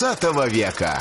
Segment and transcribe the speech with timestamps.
[0.00, 1.00] 20 века.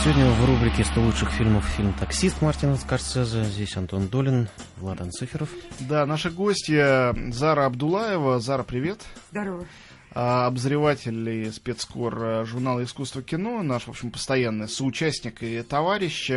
[0.00, 3.42] Сегодня в рубрике «100 лучших фильмов» фильм «Таксист» Мартина Скорсезе.
[3.42, 5.50] Здесь Антон Долин, Владан Циферов.
[5.80, 8.38] Да, наши гости Зара Абдулаева.
[8.38, 9.00] Зара, привет.
[9.32, 9.66] Здорово.
[10.12, 16.30] А, обозреватель и спецкор э, журнала «Искусство кино», наш, в общем, постоянный соучастник и товарищ.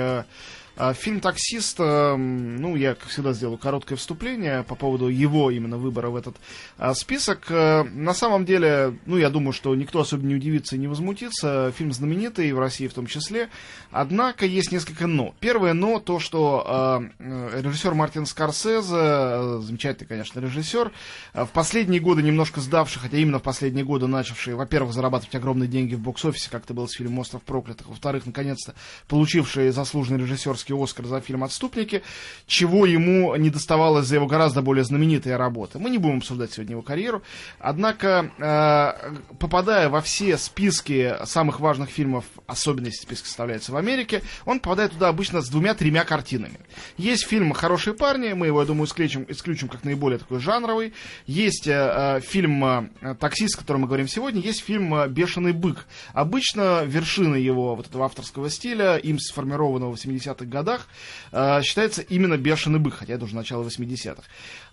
[0.76, 5.52] Э, а, фильм «Таксист», э, ну, я, как всегда, сделаю короткое вступление по поводу его
[5.52, 6.38] именно выбора в этот
[6.78, 7.46] а, список.
[7.50, 11.72] Э, на самом деле, ну, я думаю, что никто особо не удивится и не возмутится.
[11.78, 13.50] Фильм знаменитый, в России в том числе.
[13.92, 15.36] Однако есть несколько «но».
[15.40, 20.92] Первое «но» то, что э, режиссер Мартин Скорсезе, замечательный, конечно, режиссер,
[21.34, 25.96] в последние годы немножко сдавший, хотя именно в последние годы начавший, во-первых, зарабатывать огромные деньги
[25.96, 28.74] в бокс-офисе, как это было с фильмом «Остров проклятых», во-вторых, наконец-то,
[29.08, 32.04] получивший заслуженный режиссер режиссерский Оскар за фильм «Отступники»,
[32.46, 35.80] чего ему не доставалось за его гораздо более знаменитые работы.
[35.80, 37.22] Мы не будем обсуждать сегодня его карьеру.
[37.60, 44.22] Однако, э, попадая во все списки самых важных фильмов, особенно если список составляется в Америке,
[44.46, 46.60] он попадает туда обычно с двумя-тремя картинами.
[46.98, 50.94] Есть фильм «Хорошие парни», мы его, я думаю, исключим, исключим как наиболее такой жанровый.
[51.26, 54.42] Есть э, э фильм «Таксист», о котором мы говорим сегодня.
[54.42, 55.86] Есть фильм «Бешеный бык».
[56.14, 60.88] Обычно вершина его вот этого авторского стиля, им сформированного в 70-х годах
[61.32, 64.24] э, считается именно «Бешеный бык», хотя это уже начало 80-х.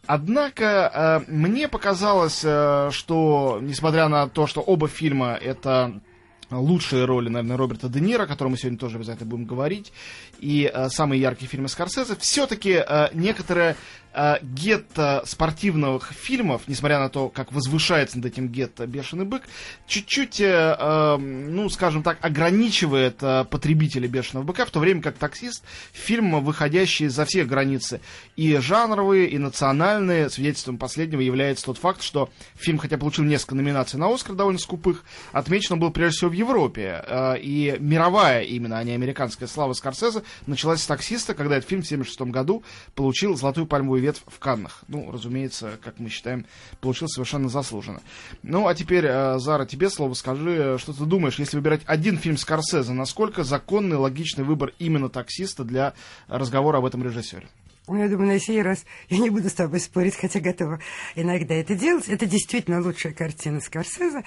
[0.07, 6.01] Однако э, мне показалось, э, что, несмотря на то, что оба фильма это
[6.51, 9.93] лучшие роли, наверное, Роберта Де Ниро, о котором мы сегодня тоже обязательно будем говорить,
[10.39, 13.77] и э, самые яркие фильмы Скорсезе, все-таки э, некоторая
[14.43, 19.43] гетто спортивных фильмов, несмотря на то, как возвышается над этим гетто «Бешеный бык»,
[19.87, 25.17] чуть-чуть, э, э, ну, скажем так, ограничивает э, потребителя «Бешеного быка», в то время как
[25.17, 28.01] «Таксист»— фильм, выходящий за все границы
[28.37, 30.31] и жанровые, и национальные.
[30.31, 35.05] Свидетельством последнего является тот факт, что фильм, хотя получил несколько номинаций на «Оскар» довольно скупых,
[35.33, 37.05] отмечен был прежде всего в Европе.
[37.07, 41.83] Э, и мировая именно, а не американская слава Скорсезе началась с «Таксиста», когда этот фильм
[41.83, 42.63] в 1976 году
[42.95, 44.85] получил «Золотую пальмовую ветвь» в Каннах.
[44.89, 46.47] Ну, разумеется, как мы считаем,
[46.81, 48.01] получил совершенно заслуженно.
[48.43, 52.37] Ну, а теперь, э, Зара, тебе слово скажи, что ты думаешь, если выбирать один фильм
[52.37, 55.95] Скорсезе, насколько законный, логичный выбор именно «Таксиста» для
[56.29, 57.49] разговора об этом режиссере?
[57.89, 60.79] Ну, я думаю, на сей раз я не буду с тобой спорить, хотя готова
[61.15, 62.09] иногда это делать.
[62.09, 64.25] Это действительно лучшая картина Скорсезе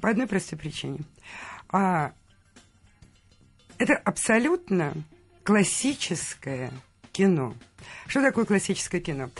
[0.00, 1.00] по одной простой причине.
[1.68, 2.12] А,
[3.78, 4.94] это абсолютно
[5.42, 6.72] классическое
[7.14, 7.54] кино.
[8.06, 9.30] Что такое классическое кино?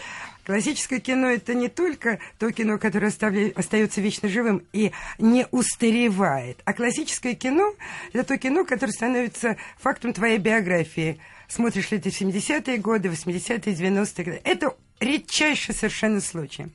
[0.45, 3.53] Классическое кино это не только то кино, которое оставля...
[3.57, 7.75] остается вечно живым и не устаревает, а классическое кино
[8.12, 11.19] это то кино, которое становится фактом твоей биографии.
[11.49, 14.41] Смотришь ли ты в 70-е годы, 80-е, 90-е годы.
[14.45, 16.67] Это редчайший совершенно случай.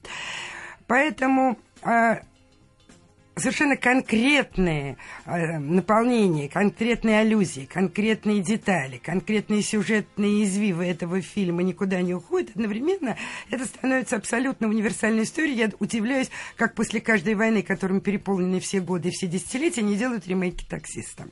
[0.88, 2.22] Поэтому а,
[3.40, 12.14] совершенно конкретные э, наполнения, конкретные аллюзии, конкретные детали, конкретные сюжетные извивы этого фильма никуда не
[12.14, 12.52] уходят.
[12.52, 13.18] Одновременно
[13.50, 15.56] это становится абсолютно универсальной историей.
[15.56, 20.28] Я удивляюсь, как после каждой войны, которым переполнены все годы и все десятилетия, не делают
[20.28, 21.26] ремейки таксиста.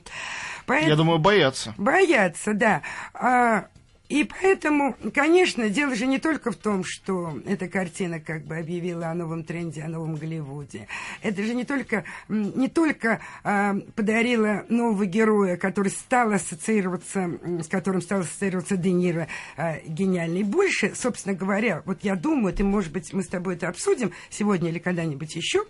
[0.66, 0.90] Поэтому...
[0.90, 1.73] Я думаю, боятся.
[1.78, 2.81] Боятся, да.
[3.13, 3.67] А,
[4.09, 9.07] и поэтому, конечно, дело же не только в том, что эта картина как бы объявила
[9.07, 10.88] о новом тренде, о новом Голливуде.
[11.22, 18.01] Это же не только, не только э, подарила нового героя, который стал ассоциироваться, с которым
[18.01, 20.44] стал ассоциироваться Де Ниро э, гениальный.
[20.44, 24.69] Больше, собственно говоря, вот я думаю, ты, может быть, мы с тобой это обсудим сегодня
[24.69, 25.66] или когда-нибудь еще,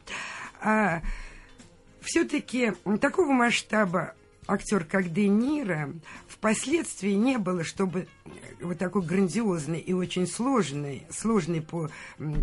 [0.64, 1.00] э,
[2.02, 4.14] все-таки такого масштаба
[4.48, 5.94] актер, как Де Ниро,
[6.28, 8.08] впоследствии не было, чтобы
[8.62, 11.90] вот такой грандиозный и очень сложный, сложный по,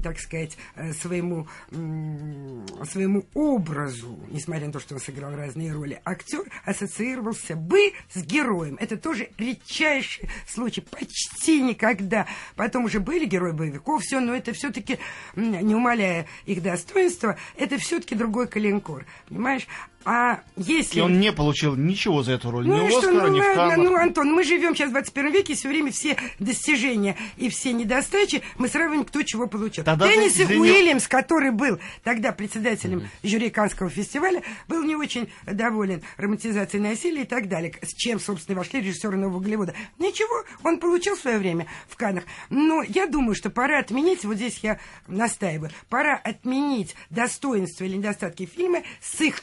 [0.02, 6.44] так сказать, э, своему, своему образу, несмотря на то, что он сыграл разные роли, актер
[6.64, 8.76] ассоциировался бы с героем.
[8.80, 12.26] Это тоже редчайший случай, почти никогда.
[12.56, 14.98] Потом уже были герои боевиков, все, но это все-таки,
[15.34, 19.66] не умаляя их достоинства, это все-таки другой калинкор, понимаешь?
[20.04, 20.98] А если...
[20.98, 23.54] И он не получил ничего за эту роль, ну, ни что, Оскара, ну, ни в
[23.54, 23.76] Каннах.
[23.78, 27.72] Ну, Антон, мы живем сейчас в 21 веке, и все время все достижения и все
[27.72, 29.84] недостачи мы сравниваем, кто чего получил.
[29.84, 33.28] Тогда Деннис ты, Уильямс, который был тогда председателем mm-hmm.
[33.28, 38.58] жюри Каннского фестиваля, был не очень доволен романтизацией насилия и так далее, с чем, собственно,
[38.58, 39.74] вошли режиссеры Нового Голливуда.
[39.98, 42.24] Ничего, он получил в свое время в Каннах.
[42.50, 48.44] Но я думаю, что пора отменить, вот здесь я настаиваю, пора отменить достоинства или недостатки
[48.46, 49.42] фильма с их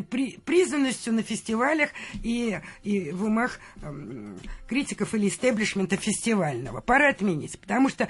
[0.00, 1.90] при, признанностью на фестивалях
[2.22, 4.34] и, и в умах э,
[4.68, 6.80] критиков или истеблишмента фестивального.
[6.80, 8.08] Пора отменить, потому что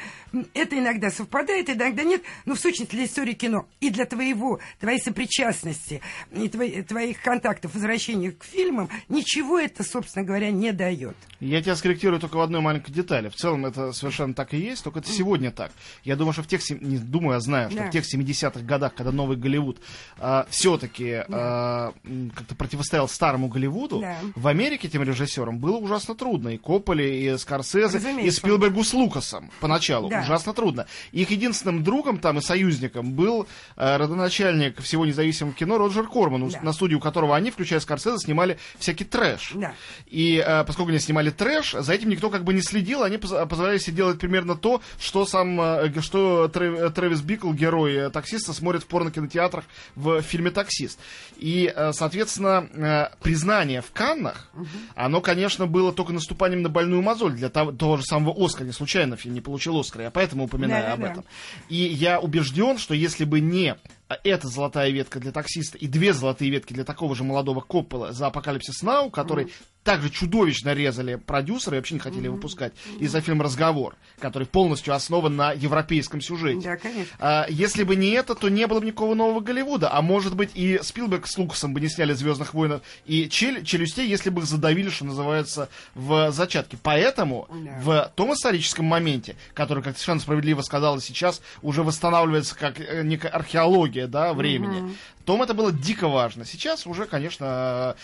[0.54, 2.22] это иногда совпадает, иногда нет.
[2.44, 6.00] Но в сущности для истории кино и для твоего, твоей сопричастности
[6.32, 11.16] и твои, твоих контактов, возвращения к фильмам, ничего это, собственно говоря, не дает.
[11.40, 13.28] Я тебя скорректирую только в одной маленькой детали.
[13.28, 15.72] В целом это совершенно так и есть, только это сегодня так.
[16.04, 17.88] Я думаю, что в тех, не думаю, а знаю, что да.
[17.88, 19.80] в тех 70-х годах, когда новый Голливуд
[20.18, 21.71] а, все-таки да.
[21.72, 21.94] А,
[22.34, 24.18] как-то противостоял старому Голливуду, да.
[24.34, 26.50] в Америке тем режиссерам было ужасно трудно.
[26.50, 28.26] И Копполи, и Скорсезе, Разумеется.
[28.26, 30.08] и Спилбергу с Лукасом поначалу.
[30.08, 30.20] Да.
[30.20, 30.86] Ужасно трудно.
[31.12, 33.46] Их единственным другом там и союзником был
[33.76, 36.60] а, родоначальник всего независимого кино Роджер Корман, да.
[36.62, 39.52] на студию которого они, включая Скорсезе, снимали всякий трэш.
[39.54, 39.74] Да.
[40.06, 43.78] И а, поскольку они снимали трэш, за этим никто как бы не следил, они позволяли
[43.78, 48.86] себе делать примерно то, что сам, э, что Трэвис Бикл, герой э, таксиста, смотрит в
[48.86, 49.64] порно-кинотеатрах
[49.94, 50.98] в фильме «Таксист».
[51.36, 54.66] И, э, соответственно, признание в Каннах, угу.
[54.94, 58.66] оно, конечно, было только наступанием на больную мозоль для того, того же самого Оскара.
[58.66, 61.24] Не случайно фильм не получил Оскара, я поэтому упоминаю да, об да, этом.
[61.68, 63.76] И я убежден, что если бы не
[64.12, 68.12] а эта золотая ветка для таксиста и две золотые ветки для такого же молодого Коппола
[68.12, 69.52] за Апокалипсис Нау, который mm
[69.84, 72.30] также чудовищно резали продюсеры и вообще не хотели mm-hmm.
[72.30, 76.68] выпускать из-за фильма «Разговор», который полностью основан на европейском сюжете.
[76.68, 77.16] Да, конечно.
[77.18, 79.92] А, если бы не это, то не было бы никакого нового Голливуда.
[79.92, 84.08] А может быть и Спилберг с Лукасом бы не сняли «Звездных войнов» и чель- «Челюстей»,
[84.08, 86.78] если бы их задавили, что называется, в зачатке.
[86.80, 87.82] Поэтому yeah.
[87.82, 93.28] в том историческом моменте, который, как совершенно справедливо сказала, сейчас уже восстанавливается как э, некая
[93.28, 94.94] археология да, времени, mm-hmm
[95.24, 96.44] том это было дико важно.
[96.44, 97.94] Сейчас уже, конечно,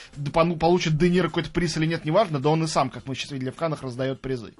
[0.58, 3.32] получит Де Ниро какой-то приз или нет, неважно, да он и сам, как мы сейчас
[3.32, 4.52] видели в Канах, раздает призы.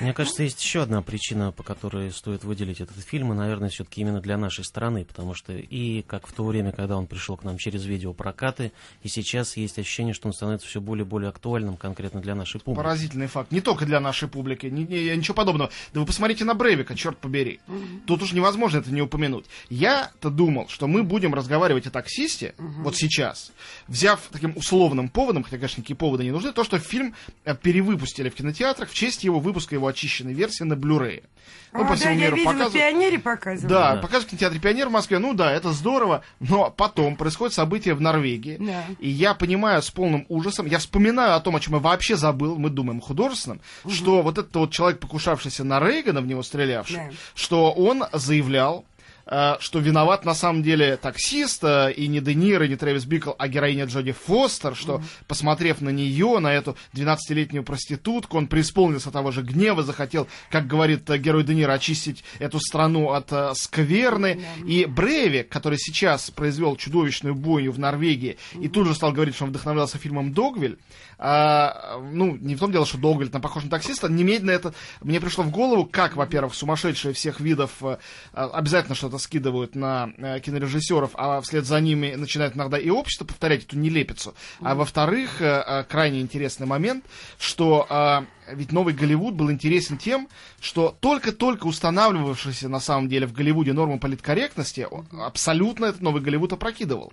[0.00, 4.00] Мне кажется, есть еще одна причина, по которой стоит выделить этот фильм, и, наверное, все-таки
[4.00, 7.44] именно для нашей страны, потому что и как в то время, когда он пришел к
[7.44, 11.76] нам через видеопрокаты, и сейчас есть ощущение, что он становится все более и более актуальным
[11.76, 12.82] конкретно для нашей публики.
[12.82, 13.50] Поразительный факт.
[13.50, 15.70] Не только для нашей публики, ни, ни, ничего подобного.
[15.92, 17.60] Да вы посмотрите на Брейвика, черт побери.
[18.06, 19.46] Тут уж невозможно это не упомянуть.
[19.70, 22.82] Я-то думал, что мы будем разговаривать о таксисте, угу.
[22.82, 23.52] вот сейчас,
[23.88, 27.14] взяв таким условным поводом, хотя, конечно, никакие поводы не нужны, то, что фильм
[27.44, 31.24] э, перевыпустили в кинотеатрах в честь его выпуска его очищенной версии на Blu-ray.
[31.72, 32.72] Ну, а, по да, я видела, показывают...
[32.72, 33.72] Пионере показывали.
[33.72, 35.18] Да, да, показывают в кинотеатре Пионер в Москве.
[35.18, 38.56] Ну да, это здорово, но потом происходит событие в Норвегии.
[38.58, 38.84] Да.
[38.98, 42.56] И я понимаю с полным ужасом, я вспоминаю о том, о чем я вообще забыл,
[42.56, 43.92] мы думаем художественным, угу.
[43.92, 47.10] что вот этот вот человек, покушавшийся на Рейгана, в него стрелявший, да.
[47.34, 48.84] что он заявлял,
[49.26, 53.32] что виноват на самом деле таксист, э, и не Де Ниро, и не Трэвис Бикл,
[53.36, 59.32] а героиня Джоди Фостер, что, посмотрев на нее, на эту 12-летнюю проститутку, он преисполнился того
[59.32, 64.42] же гнева, захотел, как говорит э, герой Де Ниро, очистить эту страну от скверны.
[64.64, 69.44] И Брейвик, который сейчас произвел чудовищную бойню в Норвегии, и тут же стал говорить, что
[69.44, 70.78] он вдохновлялся фильмом «Догвиль»,
[71.18, 75.20] а, ну, не в том дело, что Догвиль там похож на таксиста, немедленно это мне
[75.20, 77.98] пришло в голову, как, во-первых, сумасшедшие всех видов а,
[78.32, 83.64] обязательно что-то скидывают на э, кинорежиссеров, а вслед за ними начинает иногда и общество повторять
[83.64, 84.34] эту нелепицу.
[84.60, 87.04] А во-вторых, э, э, крайне интересный момент,
[87.38, 90.28] что э, ведь новый Голливуд был интересен тем,
[90.60, 97.12] что только-только устанавливавшийся на самом деле в Голливуде норму политкорректности, абсолютно этот новый Голливуд опрокидывал.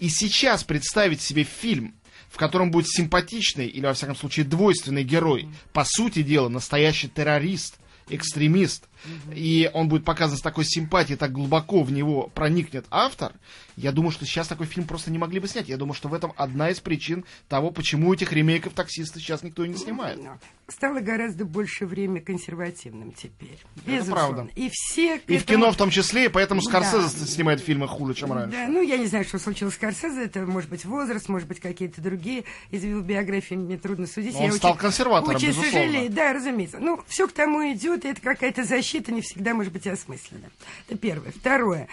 [0.00, 1.94] И сейчас представить себе фильм,
[2.32, 7.76] в котором будет симпатичный или, во всяком случае, двойственный герой, по сути дела, настоящий террорист,
[8.08, 8.88] экстремист,
[9.34, 13.32] и он будет показан с такой симпатией, так глубоко в него проникнет автор,
[13.76, 15.68] я думаю, что сейчас такой фильм просто не могли бы снять.
[15.68, 19.64] Я думаю, что в этом одна из причин того, почему этих ремейков таксиста сейчас никто
[19.64, 20.20] не снимает.
[20.68, 23.58] Стало гораздо больше время консервативным теперь.
[23.86, 24.48] Это правда.
[24.54, 25.16] И все...
[25.16, 25.38] И этому...
[25.38, 27.26] в кино в том числе, и поэтому Скорсезе да.
[27.26, 28.56] снимает фильмы хуже, чем раньше.
[28.56, 30.24] Да, ну я не знаю, что случилось с Скорсезе.
[30.24, 32.44] Это может быть возраст, может быть какие-то другие.
[32.70, 34.34] Из его биографии мне трудно судить.
[34.34, 35.72] Но он я стал очень, консерватором, очень безусловно.
[35.72, 36.10] сожалею.
[36.10, 36.78] Да, разумеется.
[36.78, 40.50] Ну, все к тому идет, и это какая-то защита не всегда может быть осмыслена.
[40.88, 41.32] Это первое.
[41.32, 41.88] Второе.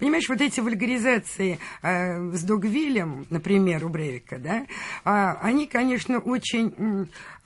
[0.00, 4.66] Понимаешь, вот эти вульгаризации э, с Догвилем, например, у Брейвика, да,
[5.04, 6.74] э, они, конечно, очень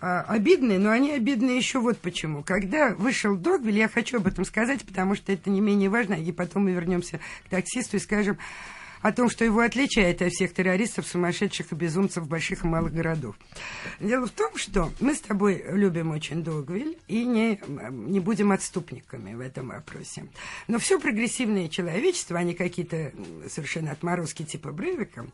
[0.01, 2.45] э, обидные, но они обидны еще вот почему.
[2.45, 6.31] Когда вышел Догвиль, я хочу об этом сказать, потому что это не менее важно, и
[6.31, 8.39] потом мы вернемся к таксисту и скажем,
[9.05, 13.37] о том, что его отличает от всех террористов, сумасшедших и безумцев больших и малых городов.
[14.01, 19.35] Дело в том, что мы с тобой любим очень Догвиль и не, не будем отступниками
[19.35, 20.25] в этом вопросе.
[20.69, 23.13] Но все прогрессивное человечество, не какие-то
[23.47, 25.27] совершенно отморозки типа Брейвика,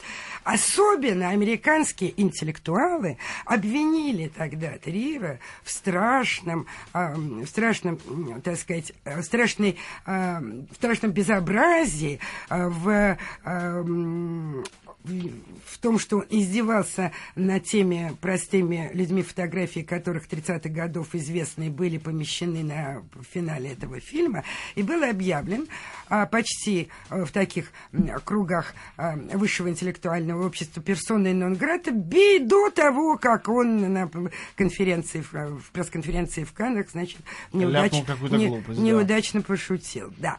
[0.43, 8.01] особенно американские интеллектуалы обвинили тогда Трира в страшном, э, в страшном,
[8.43, 13.17] так сказать, в, страшной, э, в страшном безобразии, э, в
[13.61, 14.65] Эм,
[15.05, 21.99] в том, что он издевался над теми простыми людьми, фотографии которых 30-х годов известные были
[21.99, 23.03] помещены на
[23.33, 25.67] финале этого фильма, и был объявлен
[26.09, 33.17] а, почти а, в таких а, кругах а, высшего интеллектуального общества персоной нон-грата до того,
[33.17, 34.11] как он на
[34.57, 37.21] конференции, в пресс-конференции в Каннах, значит,
[37.53, 37.93] неудач...
[37.93, 39.47] не, глупость, неудачно да.
[39.47, 40.13] пошутил.
[40.19, 40.39] Да.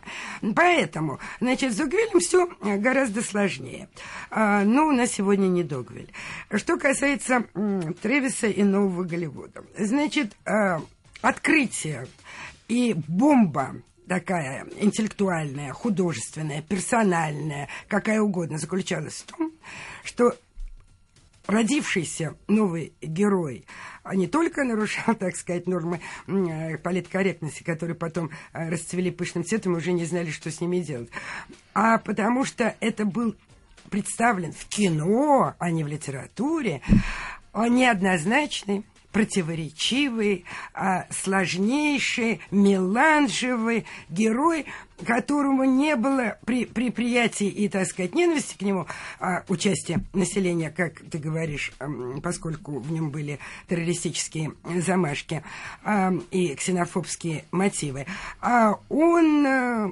[0.55, 3.89] Поэтому, значит, с Дугвилем все гораздо сложнее.
[4.29, 6.11] А, но у нас сегодня не Догвиль.
[6.53, 7.45] Что касается
[8.01, 9.63] Тревиса и Нового Голливуда.
[9.77, 10.81] Значит, а,
[11.21, 12.07] открытие
[12.67, 13.75] и бомба
[14.07, 19.53] такая интеллектуальная, художественная, персональная, какая угодно, заключалась в том,
[20.03, 20.35] что
[21.47, 23.65] родившийся новый герой
[24.03, 29.73] а не только нарушал, так сказать, нормы э, политкорректности, которые потом э, расцвели пышным цветом
[29.73, 31.09] и уже не знали, что с ними делать,
[31.73, 33.35] а потому что это был
[33.91, 36.81] представлен в кино, а не в литературе,
[37.53, 44.65] он неоднозначный, противоречивый, а, сложнейший, меланжевый герой,
[45.05, 48.87] которому не было при, при приятии и, так сказать, ненависти к нему,
[49.19, 51.71] а, участия населения, как ты говоришь,
[52.23, 55.43] поскольку в нем были террористические замашки
[55.83, 58.05] а, и ксенофобские мотивы,
[58.39, 59.89] а он а,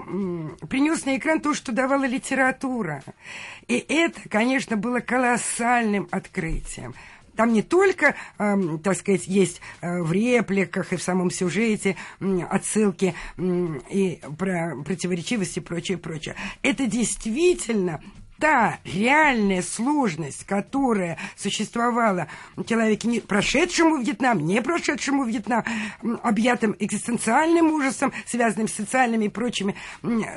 [0.69, 3.03] принес на экран то, что давала литература.
[3.67, 6.93] И это, конечно, было колоссальным открытием.
[7.39, 11.95] Там не только, э, так сказать, есть э, в репликах и в самом сюжете
[12.49, 16.35] отсылки и про противоречивость и прочее, прочее.
[16.63, 18.01] Это действительно
[18.39, 25.63] та реальная сложность, которая существовала в человеке, не прошедшему Вьетнам, не прошедшему Вьетнам,
[26.23, 29.75] объятым экзистенциальным ужасом, связанным с социальными и прочими,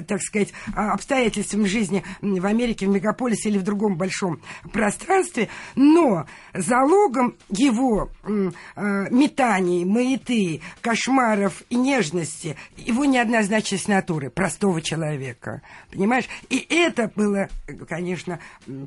[0.08, 4.40] так сказать, а, обстоятельствами жизни в Америке, в мегаполисе или в другом большом
[4.72, 15.62] пространстве, но залогом его а, метаний, маяты, кошмаров и нежности, его неоднозначность натуры, простого человека,
[15.90, 16.24] понимаешь?
[16.48, 17.48] И это было
[17.92, 18.40] конечно,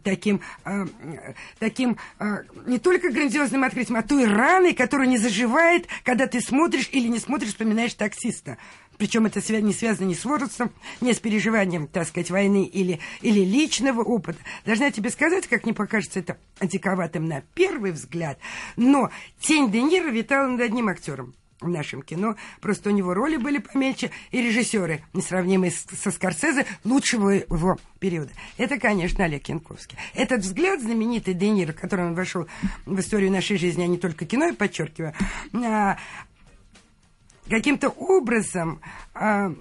[0.04, 0.86] таким, э,
[1.60, 6.90] таким э, не только грандиозным открытием, а той раной, которая не заживает, когда ты смотришь
[6.92, 8.58] или не смотришь, вспоминаешь таксиста.
[8.98, 10.72] Причем это не связано ни с возрастом,
[11.02, 14.40] ни с переживанием, так сказать, войны или, или личного опыта.
[14.66, 18.40] Должна тебе сказать, как не покажется это антиковатым на первый взгляд,
[18.76, 22.36] но тень Де Ниро витала над одним актером в нашем кино.
[22.62, 28.32] Просто у него роли были помельче, и режиссеры, несравнимые со Скорсезе, лучшего его периода.
[28.58, 29.98] Это, конечно, Олег Янковский.
[30.14, 32.48] Этот взгляд знаменитый Де Ниро, которым он вошел
[32.86, 35.14] в историю нашей жизни, а не только кино, я подчеркиваю,
[35.54, 35.98] а,
[37.50, 38.82] каким-то образом
[39.14, 39.52] а,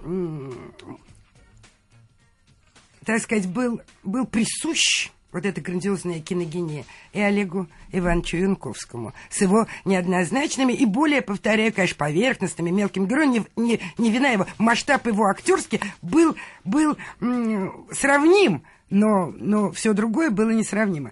[3.05, 9.67] так сказать, был, был присущ вот эта грандиозная киногения, и Олегу Ивановичу Янковскому с его
[9.83, 15.25] неоднозначными и более, повторяю, конечно, поверхностными, мелким героем, не, не, не вина его, масштаб его
[15.25, 21.11] актерский был, был м- сравним но, но все другое было несравнимо.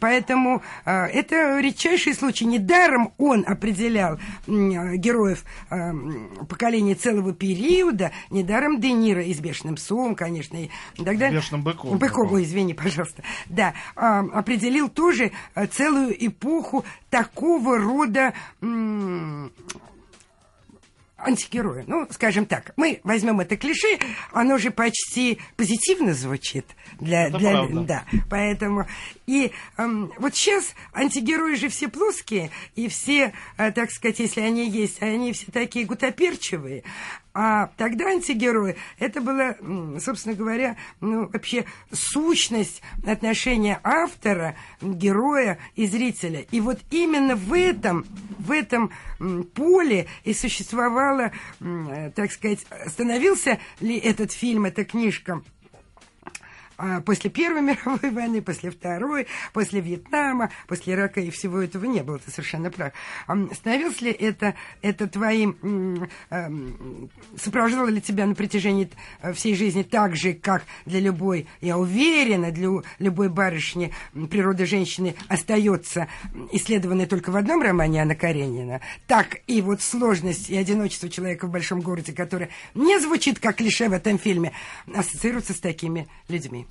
[0.00, 2.44] Поэтому э, это редчайший случай.
[2.44, 5.92] Недаром он определял э, героев э,
[6.48, 10.56] поколения целого периода, недаром Де Ниро и с «Бешеным псом», конечно.
[10.56, 10.70] И
[11.04, 11.30] тогда...
[11.30, 11.98] С «Бешеным быком».
[11.98, 13.22] Быком, ой, извини, пожалуйста.
[13.46, 15.32] Да, э, определил тоже
[15.70, 18.34] целую эпоху такого рода...
[18.60, 19.48] Э,
[21.18, 21.84] антигероя.
[21.86, 23.98] Ну, скажем так, мы возьмем это клише,
[24.32, 26.64] оно же почти позитивно звучит
[27.00, 27.82] для, это для правда.
[27.82, 28.86] да, поэтому
[29.26, 34.70] и эм, вот сейчас антигерои же все плоские и все, э, так сказать, если они
[34.70, 36.84] есть, они все такие гутоперчивые,
[37.40, 39.54] а тогда антигерои, это была,
[40.00, 46.44] собственно говоря, ну, вообще сущность отношения автора, героя и зрителя.
[46.50, 48.06] И вот именно в этом,
[48.40, 48.90] в этом
[49.54, 51.30] поле и существовало,
[52.16, 55.40] так сказать, становился ли этот фильм, эта книжка
[57.04, 62.18] после Первой мировой войны, после Второй, после Вьетнама, после Ирака и всего этого не было,
[62.18, 62.92] ты совершенно прав.
[63.52, 66.08] Становилось ли это, это твоим,
[67.36, 72.52] сопровождало ли тебя на протяжении э, всей жизни так же, как для любой, я уверена,
[72.52, 72.68] для
[72.98, 73.92] любой барышни
[74.30, 76.08] природа женщины остается
[76.52, 81.50] исследованной только в одном романе Анна Каренина, так и вот сложность и одиночество человека в
[81.50, 84.52] большом городе, которое не звучит как клише в этом фильме,
[84.94, 86.67] ассоциируется с такими людьми.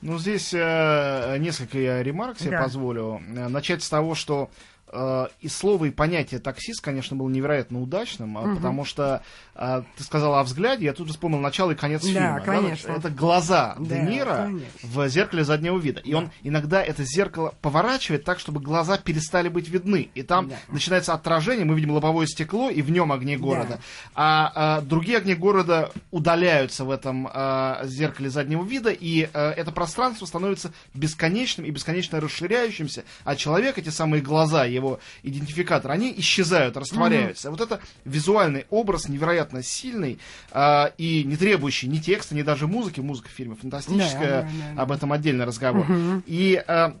[0.00, 2.62] Ну, здесь э, несколько я ремарок себе да.
[2.62, 3.20] позволю.
[3.34, 4.48] Э, начать с того, что
[4.86, 8.56] э, и слово, и понятие таксист, конечно, было невероятно удачным, угу.
[8.56, 9.22] потому что
[9.58, 12.40] э, ты сказала о взгляде, я тут же вспомнил начало и конец да, фильма.
[12.40, 12.94] Конечно.
[12.94, 12.98] Да?
[12.98, 14.68] Это глаза да, Де Ниро конечно.
[14.82, 16.00] в зеркале заднего вида.
[16.00, 16.18] И да.
[16.18, 20.10] он иногда это зеркало поворачивает так, чтобы глаза перестали быть видны.
[20.14, 20.56] И там да.
[20.68, 23.68] начинается отражение, мы видим лобовое стекло, и в нем огни города.
[23.68, 23.78] Да.
[24.14, 29.72] А, а другие огни города удаляются в этом а, зеркале заднего вида, и а, это
[29.72, 36.76] пространство становится бесконечным и бесконечно расширяющимся, а человек, эти самые глаза, его идентификатор, они исчезают,
[36.76, 37.48] растворяются.
[37.48, 37.56] Угу.
[37.56, 40.18] Вот это визуальный образ невероятно сильный
[40.52, 43.00] а, и не требующий ни текста, ни даже музыки.
[43.00, 45.90] Музыка в фильме фантастическая, да, да, да, об этом отдельный разговор.
[45.90, 46.22] Угу.
[46.26, 46.96] И а,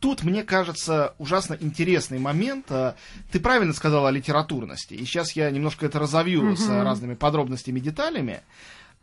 [0.00, 2.66] тут, мне кажется, ужасно интересный момент.
[2.70, 2.94] А,
[3.32, 6.56] ты правильно сказала о литературности, и сейчас я немножко это разовью угу.
[6.56, 8.40] с разными подробностями, деталями.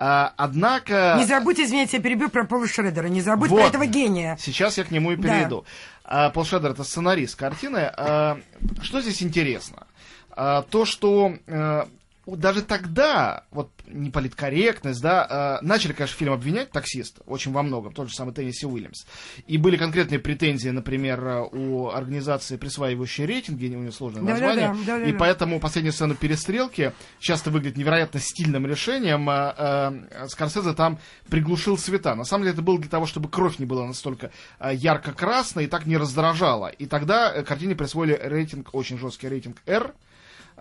[0.03, 1.15] А, однако...
[1.19, 3.05] Не забудь, извините, я перебью про Пола Шредера.
[3.05, 3.59] Не забудь вот.
[3.59, 4.35] про этого гения.
[4.41, 5.63] Сейчас я к нему и перейду.
[6.03, 6.25] Да.
[6.25, 7.91] А, Пол Шредер— это сценарист картины.
[7.95, 8.39] А,
[8.81, 9.85] что здесь интересно?
[10.31, 11.87] А, то, что а,
[12.27, 18.09] даже тогда, вот неполиткорректность, да, э, начали, конечно, фильм обвинять таксист, очень во многом, тот
[18.09, 19.05] же самый Тенниси Уильямс.
[19.47, 24.67] И были конкретные претензии, например, э, у организации, присваивающей рейтинги, у нее сложное да, название,
[24.67, 29.27] да, да, да, и да, поэтому последняя сцена перестрелки часто выглядит невероятно стильным решением.
[29.29, 30.99] Э, э, Скорсезе там
[31.29, 32.13] приглушил цвета.
[32.15, 35.67] На самом деле это было для того, чтобы кровь не была настолько э, ярко-красной и
[35.67, 36.67] так не раздражала.
[36.67, 39.93] И тогда э, картине присвоили рейтинг, очень жесткий рейтинг R,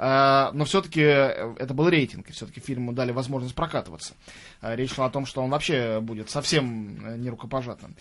[0.01, 4.15] но все-таки э, это был рейтинг, и все-таки фильму дали возможность прокатываться.
[4.63, 7.95] Э, речь шла о том, что он вообще будет совсем нерукопожатным.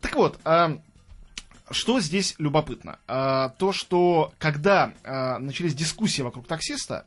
[0.00, 0.40] Так вот,
[1.70, 2.98] что здесь любопытно?
[3.06, 4.92] То, что когда
[5.40, 7.06] начались дискуссии вокруг таксиста,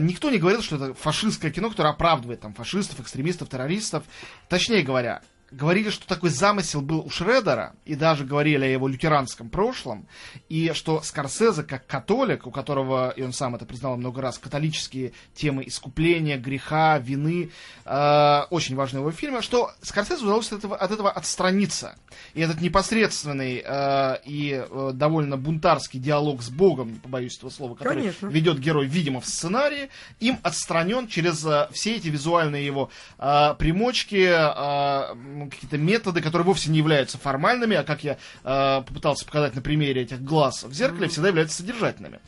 [0.00, 4.04] никто не говорил, что это фашистское кино, которое оправдывает там, фашистов, экстремистов, террористов.
[4.48, 5.20] Точнее говоря,
[5.52, 10.06] говорили, что такой замысел был у Шредера, и даже говорили о его лютеранском прошлом,
[10.48, 15.12] и что Скорсезе, как католик, у которого, и он сам это признал много раз, католические
[15.34, 17.50] темы искупления, греха, вины,
[17.84, 21.96] э, очень важны его фильмы, что Скорсезе удалось от этого, от этого отстраниться.
[22.34, 27.74] И этот непосредственный э, и э, довольно бунтарский диалог с Богом, не побоюсь этого слова,
[27.74, 28.26] который Конечно.
[28.28, 29.90] ведет герой, видимо, в сценарии,
[30.20, 36.70] им отстранен через э, все эти визуальные его э, примочки, э, какие-то методы, которые вовсе
[36.70, 41.08] не являются формальными, а как я э, попытался показать на примере этих глаз в зеркале,
[41.08, 42.20] всегда являются содержательными.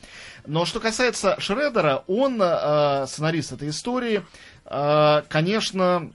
[0.45, 4.23] Но что касается Шредера, он, э, сценарист этой истории,
[4.65, 6.11] э, конечно,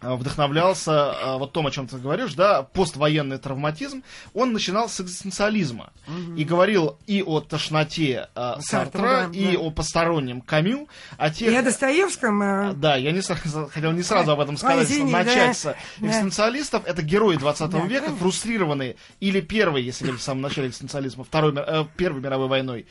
[0.00, 4.02] вдохновлялся э, вот том, о чем ты говоришь, да, поствоенный травматизм,
[4.34, 6.36] он начинал с экзистенциализма угу.
[6.36, 9.60] и говорил и о тошноте э, Сартра, да, и да.
[9.60, 11.50] о постороннем Камю, о тех...
[11.50, 12.42] И о Достоевском.
[12.42, 12.72] Э...
[12.74, 15.74] Да, я не хотел не сразу об этом сказать, Ой, извини, начать да.
[15.74, 16.84] с экзистенциалистов.
[16.84, 16.90] Да.
[16.90, 18.16] Это герои 20 да, века, да.
[18.16, 22.86] фрустрированные, или первый, если говорить в самом начале экзистенциализма, второй, э, Первой мировой войной,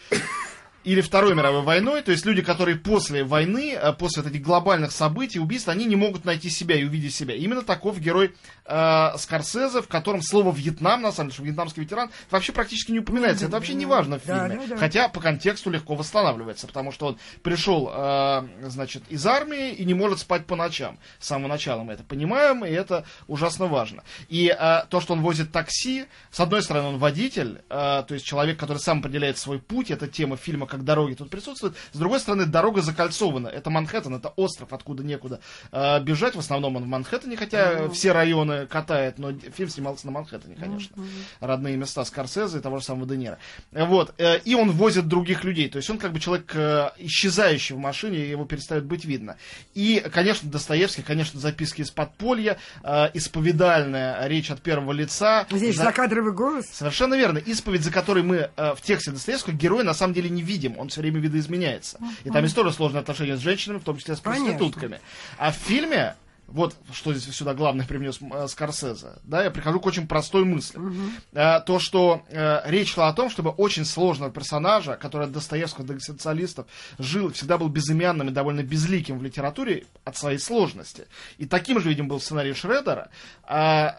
[0.85, 4.91] или Второй мировой войной, то есть люди, которые после войны, э, после вот этих глобальных
[4.91, 7.35] событий, убийств, они не могут найти себя и увидеть себя.
[7.35, 12.11] Именно таков герой э, Скорсезе, в котором слово Вьетнам, на самом деле, что вьетнамский ветеран,
[12.29, 13.45] вообще практически не упоминается.
[13.45, 14.49] Это вообще не важно в фильме.
[14.49, 14.77] Да, да, да.
[14.77, 19.95] Хотя по контексту легко восстанавливается, потому что он пришел, э, значит, из армии и не
[19.95, 20.99] может спать по ночам.
[21.19, 24.03] С самого начала мы это понимаем, и это ужасно важно.
[24.29, 28.23] И э, то, что он возит такси, с одной стороны, он водитель, э, то есть
[28.23, 31.73] человек, который сам определяет свой путь, это тема фильма как дороги тут присутствует.
[31.93, 33.47] С другой стороны, дорога закольцована.
[33.47, 35.39] Это Манхэттен, это остров, откуда некуда
[35.71, 36.35] э, бежать.
[36.35, 37.91] В основном он в Манхэттене, хотя mm-hmm.
[37.91, 40.95] все районы катает, но фильм снимался на Манхэттене, конечно.
[40.95, 41.23] Mm-hmm.
[41.39, 43.37] Родные места Скорсезе и того же самого Де
[43.71, 44.13] Вот.
[44.17, 45.69] Э, и он возит других людей.
[45.69, 49.37] То есть он как бы человек э, исчезающий в машине, его перестает быть видно.
[49.73, 55.47] И, конечно, Достоевский, конечно, записки из подполья, э, исповедальная речь от первого лица.
[55.49, 55.85] Здесь за...
[55.85, 56.65] закадровый голос.
[56.71, 57.37] Совершенно верно.
[57.37, 60.79] Исповедь, за которой мы э, в тексте Достоевского героя на самом деле не видим видим,
[60.79, 61.99] он все время видоизменяется.
[62.23, 64.99] И там есть тоже сложные отношения с женщинами, в том числе с проститутками.
[65.37, 66.15] А в фильме
[66.47, 70.77] вот что здесь сюда главное привнес э, Скорсезе, да, я прихожу к очень простой мысли.
[70.77, 71.01] Угу.
[71.33, 75.87] Э, то, что э, речь шла о том, чтобы очень сложного персонажа, который от Достоевского
[75.87, 76.67] до экзистенциалистов
[76.99, 81.07] жил, всегда был безымянным и довольно безликим в литературе от своей сложности.
[81.39, 83.09] И таким же, видимо, был сценарий Шредера.
[83.49, 83.93] Э,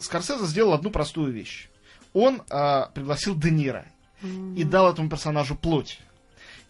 [0.00, 1.68] Скорсезе сделал одну простую вещь.
[2.12, 3.86] Он э, пригласил Де Ниро
[4.22, 5.98] и дал этому персонажу плоть.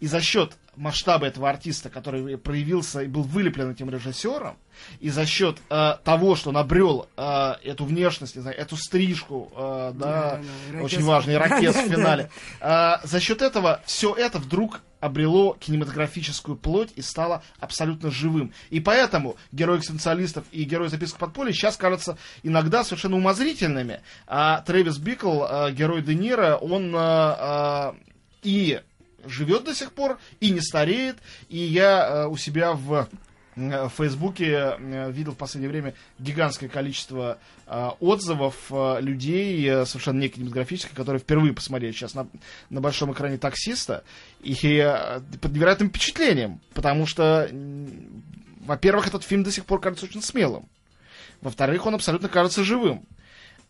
[0.01, 4.57] И за счет масштаба этого артиста, который проявился и был вылеплен этим режиссером,
[5.01, 9.51] и за счет э, того, что он обрел э, эту внешность, не знаю, эту стрижку,
[9.55, 10.41] э, да,
[10.73, 15.57] да, очень важный Да, в да, финале, э, за счет этого все это вдруг обрело
[15.59, 18.53] кинематографическую плоть и стало абсолютно живым.
[18.71, 24.01] И поэтому герой экстенциалистов и герой записок подполья сейчас кажутся иногда совершенно умозрительными.
[24.27, 27.93] А Трэвис Бикл, э, герой Де Ниро, он э, э,
[28.43, 28.81] и
[29.29, 31.17] живет до сих пор, и не стареет.
[31.49, 33.09] И я э, у себя в
[33.57, 37.39] э, в Фейсбуке э, видел в последнее время гигантское количество
[38.01, 42.29] отзывов людей, совершенно не кинематографических, которые впервые посмотрели сейчас на,
[42.71, 44.05] на большом экране таксиста,
[44.41, 44.55] и
[45.43, 47.51] под невероятным впечатлением, потому что,
[48.61, 50.67] во-первых, этот фильм до сих пор кажется очень смелым,
[51.43, 53.05] во-вторых, он абсолютно кажется живым,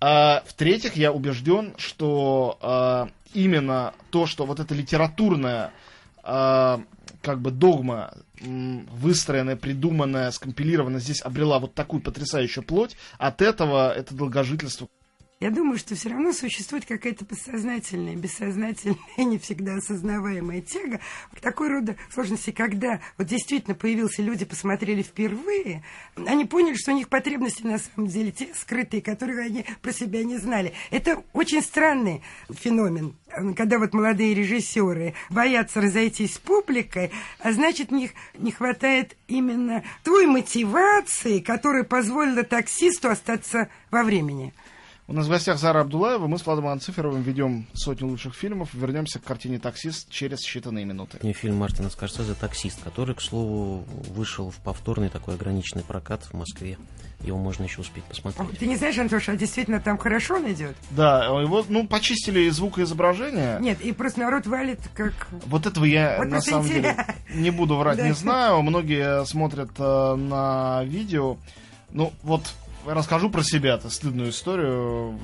[0.01, 5.73] а, в-третьих, я убежден, что а, именно то, что вот эта литературная
[6.23, 6.81] а,
[7.23, 14.15] как бы догма, выстроенная, придуманная, скомпилированная, здесь обрела вот такую потрясающую плоть, от этого это
[14.15, 14.89] долгожительство
[15.41, 20.99] Я думаю, что все равно существует какая-то подсознательная, бессознательная, не всегда осознаваемая тяга
[21.33, 25.85] к такой рода сложности, когда вот действительно появился люди, посмотрели впервые,
[26.17, 30.25] они поняли, что у них потребности на самом деле те скрытые, которые они про себя
[30.25, 30.73] не знали.
[30.91, 33.15] Это очень странный феномен,
[33.57, 40.27] когда вот молодые режиссеры боятся разойтись с публикой, а значит, них не хватает именно той
[40.27, 44.53] мотивации, которая позволила таксисту остаться во времени.
[45.11, 48.75] У нас в гостях Зара Абдулаева, мы с Владом Анциферовым ведем сотню лучших фильмов.
[48.75, 51.17] Вернемся к картине «Таксист» через считанные минуты.
[51.23, 56.35] Не фильм Мартина Скорсезе «Таксист», который, к слову, вышел в повторный такой ограниченный прокат в
[56.35, 56.77] Москве.
[57.23, 58.59] Его можно еще успеть посмотреть.
[58.59, 60.77] Ты не знаешь, Антоша, а действительно там хорошо он идет?
[60.91, 63.57] Да, его, ну, почистили и звукоизображение.
[63.63, 65.29] Нет, и просто народ валит как...
[65.47, 66.95] Вот этого я Вот на самом деле
[67.35, 68.07] не буду врать, Да.
[68.07, 68.61] не знаю.
[68.61, 71.39] Многие смотрят э, на видео.
[71.93, 72.43] Ну, вот
[72.87, 75.19] расскажу про себя-то стыдную историю.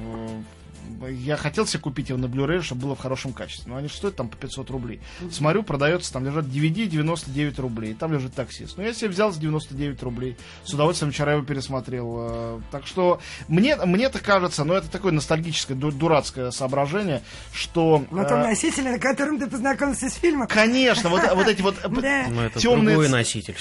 [1.02, 3.70] Э, Я хотел себе купить его на Blu-ray, чтобы было в хорошем качестве.
[3.70, 5.00] Но они же стоят там по 500 рублей.
[5.30, 7.94] Смотрю, продается, там лежат DVD 99 рублей.
[7.94, 8.76] Там лежит таксист.
[8.76, 10.36] Но я себе взял за 99 рублей.
[10.64, 12.16] С удовольствием вчера его пересмотрел.
[12.18, 18.04] Э, Так что мне, мне-то кажется, ну это такое ностальгическое, ду- дурацкое соображение, что...
[18.10, 20.46] На том э, носителе, на котором ты познакомился с фильмом.
[20.48, 21.76] Конечно, вот, вот эти вот.
[21.88, 23.54] Но это темные, другой носитель.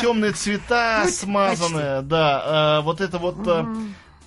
[0.00, 3.36] темные цвета Ну, смазанные, да, э, вот это вот.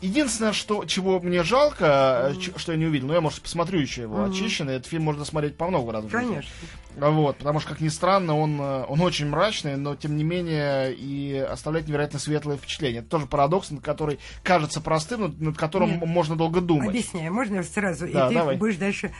[0.02, 4.04] Единственное, что, чего мне жалко, ч- что я не увидел, ну я, может, посмотрю еще
[4.04, 6.06] его очищенный, этот фильм можно смотреть по много раз.
[6.12, 6.52] Конечно.
[6.98, 10.94] Вот, потому что, как ни странно, он, э, он очень мрачный, но, тем не менее,
[10.94, 13.02] и оставляет невероятно светлое впечатление.
[13.02, 16.06] Это тоже парадокс, над который кажется простым, но над которым Нет.
[16.06, 16.90] можно долго думать.
[16.90, 18.08] Объясняю, можно сразу?
[18.08, 18.58] Да, и ты давай.
[18.58, 19.12] будешь дальше...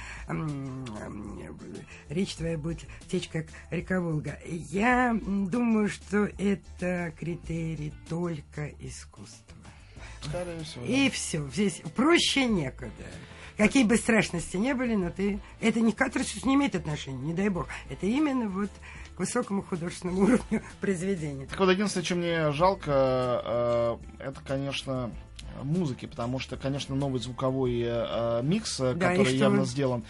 [2.08, 4.38] Речь твоя будет течь как река Волга.
[4.46, 9.45] Я думаю, что это критерий только искусства.
[10.30, 10.86] Скорее всего.
[10.86, 11.48] И все.
[11.50, 12.92] Здесь проще некуда.
[13.58, 15.40] Какие бы страшности не были, но ты...
[15.62, 17.68] Это не к катарсису не имеет отношения, не дай бог.
[17.90, 18.70] Это именно вот
[19.16, 21.46] к высокому художественному уровню произведения.
[21.46, 22.92] Так вот, единственное, чем мне жалко,
[24.20, 25.10] э, это, конечно,
[25.64, 30.04] музыки, потому что, конечно, новый звуковой э, микс, э, Да, который явно вы- сделан.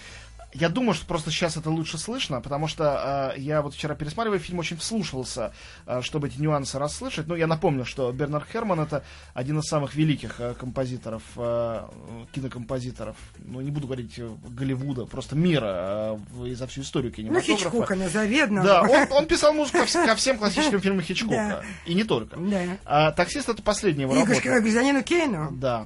[0.58, 4.40] Я думаю, что просто сейчас это лучше слышно, потому что э, я вот вчера пересматривая
[4.40, 5.52] фильм, очень вслушался,
[5.86, 7.28] э, чтобы эти нюансы расслышать.
[7.28, 11.86] Ну, я напомню, что Бернард Херман это один из самых великих э, композиторов, э,
[12.32, 17.16] кинокомпозиторов, ну, не буду говорить э, Голливуда, просто мира э, и за всю историю Ну,
[17.18, 17.58] кинематографа.
[17.58, 18.66] Хичкока назови одного.
[18.66, 21.36] Да, он, он писал музыку ко, ко всем классическим фильмам Хичкока.
[21.36, 21.62] Да.
[21.86, 22.38] И не только.
[22.38, 22.62] Да.
[22.86, 24.40] А, таксист это последняя его работа.
[24.40, 25.52] к гражданину Кейну.
[25.52, 25.86] Да.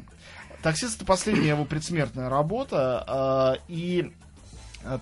[0.61, 3.03] Таксист это последняя его предсмертная работа.
[3.07, 4.11] а, и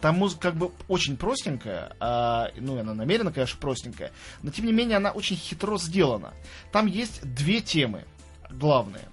[0.02, 4.12] там музыка как бы очень простенькая, а, ну, она намеренно, конечно, простенькая,
[4.42, 6.34] но тем не менее она очень хитро сделана.
[6.72, 8.06] Там есть две темы
[8.50, 9.06] главные.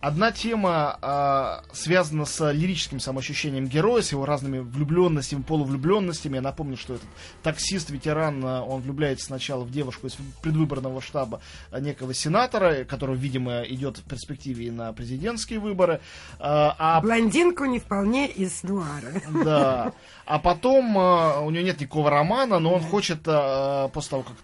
[0.00, 6.36] Одна тема а, связана с лирическим самоощущением героя, с его разными влюбленностями, полувлюбленностями.
[6.36, 7.08] Я напомню, что этот
[7.42, 11.40] таксист, ветеран, а, он влюбляется сначала в девушку из предвыборного штаба
[11.72, 16.00] а, некого сенатора, который, видимо, идет в перспективе и на президентские выборы.
[16.38, 19.20] А, а Блондинку не вполне из нуара.
[19.44, 19.92] да.
[20.28, 24.36] А потом э, у него нет никакого романа, но он хочет, э, после того, как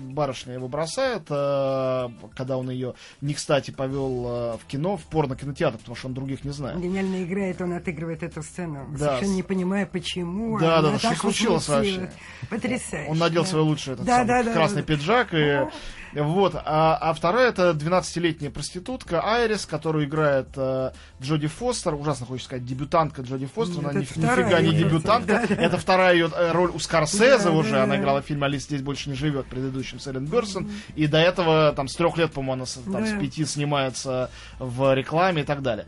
[0.00, 5.76] барышня его бросает, э, когда он ее не кстати повел э, в кино, в порно-кинотеатр,
[5.76, 6.80] потому что он других не знает.
[6.80, 8.98] Гениально играет, он отыгрывает эту сцену, Да.
[9.18, 10.58] совершенно не понимая, почему.
[10.58, 12.10] Да, она да, что случилось вообще?
[12.48, 13.10] Потрясающе.
[13.10, 13.48] Он надел да.
[13.50, 14.86] свой лучший этот Да, самый да, да, красный да.
[14.94, 15.34] пиджак.
[15.34, 15.68] И,
[16.14, 16.54] вот.
[16.54, 20.92] А, а вторая это 12-летняя проститутка Айрис, которую играет э,
[21.22, 21.94] Джоди Фостер.
[21.94, 23.80] Ужасно хочется сказать, дебютантка Джоди Фостер.
[23.80, 25.44] Она ни- нифига не дебютантка.
[25.48, 25.62] да, да.
[25.62, 27.72] Это вторая ее э, роль у Скорсезе Да, уже.
[27.72, 30.70] да, Она играла в фильме «Алиса здесь больше не живет», предыдущем с Эллен Берсон.
[30.96, 33.18] И до этого там с трех лет, по-моему, она с, там, с Да.
[33.18, 35.86] пяти снимается в рекламе и так далее.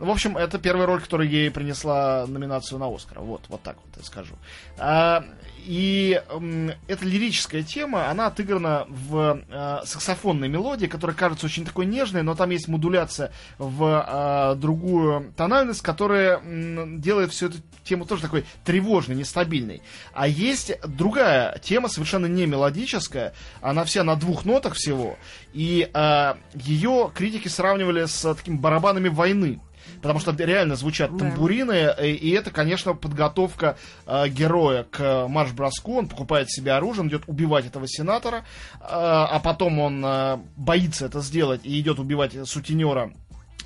[0.00, 3.20] Ну, В общем, это первая роль, которая ей принесла номинацию на Оскар.
[3.20, 4.34] Вот, вот так вот я скажу.
[4.78, 5.22] А,
[5.66, 11.84] и м, эта лирическая тема, она отыграна в э, саксофонной мелодии, которая кажется очень такой
[11.84, 18.06] нежной, но там есть модуляция в э, другую тональность, которая м, делает всю эту тему
[18.06, 19.82] тоже такой тревожной, нестабильной.
[20.14, 25.18] А есть другая тема, совершенно не мелодическая, она вся на двух нотах всего,
[25.52, 29.60] и э, ее критики сравнивали с э, такими барабанами войны.
[30.02, 31.18] Потому что реально звучат Да.
[31.18, 33.76] тамбурины, э, и это, конечно, подготовка
[34.06, 35.96] э, героя к марш-броску.
[35.98, 41.06] Он покупает себе оружие, он идет убивать этого сенатора, э, а потом он э, боится
[41.06, 43.12] это сделать и идет убивать сутенера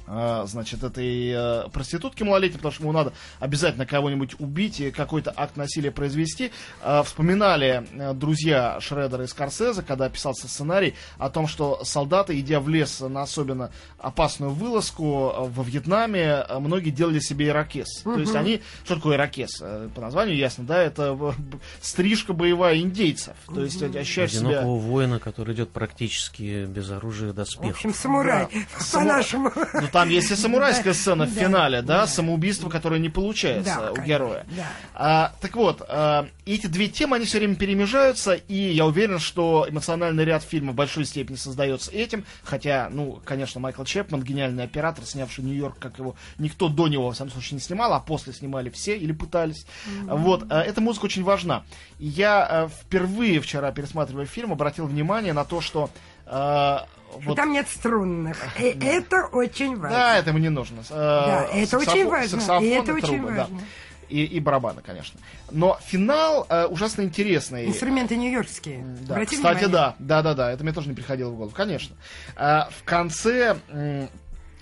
[0.07, 5.57] значит, этой э, проститутки малолетней, потому что ему надо обязательно кого-нибудь убить и какой-то акт
[5.57, 6.53] насилия произвести.
[6.83, 12.61] Э, вспоминали э, друзья Шредера и Скорсезе, когда писался сценарий, о том, что солдаты, идя
[12.61, 18.03] в лес на особенно опасную вылазку э, во Вьетнаме, многие делали себе ирокез.
[18.03, 18.63] То есть они...
[18.85, 19.63] Что такое ирокез?
[19.95, 20.83] По названию ясно, да?
[20.83, 21.35] Это
[21.81, 23.35] стрижка боевая индейцев.
[23.53, 24.49] То есть ощущаешь себя...
[24.49, 27.71] Одинокого воина, который идет практически без оружия и В доспехов.
[27.77, 28.61] общем, самурай, Да.
[28.93, 29.53] По-нашему.
[29.55, 34.45] Ну, там есть и самурайская сцена в финале, да, самоубийство, которое не получается у героя.
[34.93, 39.67] А, так вот, а, эти две темы, они все время перемежаются, и я уверен, что
[39.69, 45.05] эмоциональный ряд фильма в большой степени создается этим, хотя, ну, конечно, Майкл Чепман, гениальный оператор,
[45.05, 48.71] снявший Нью-Йорк, как его никто до него, в самом случае, не снимал, а после снимали
[48.71, 49.65] все или пытались.
[50.03, 51.63] Вот, а, эта музыка очень важна.
[52.01, 55.89] Я впервые вчера, пересматривая фильм, обратил внимание на то, что
[56.27, 56.87] а,
[57.25, 58.37] вот Там нет струнных.
[58.59, 59.97] И это очень важно.
[59.97, 60.81] да, это мне не нужно.
[60.91, 63.61] Э, Да, это очень важно, саксофон и это очень важно.
[64.09, 65.19] И, и барабаны, конечно.
[65.51, 67.67] Но финал э, ужасно интересный.
[67.67, 68.85] Инструменты ньюйоркские.
[69.01, 69.69] Да, Обрати кстати, внимание.
[69.69, 71.97] да, да, да, да, это мне тоже не приходило в голову, конечно.
[72.37, 73.57] А, в конце,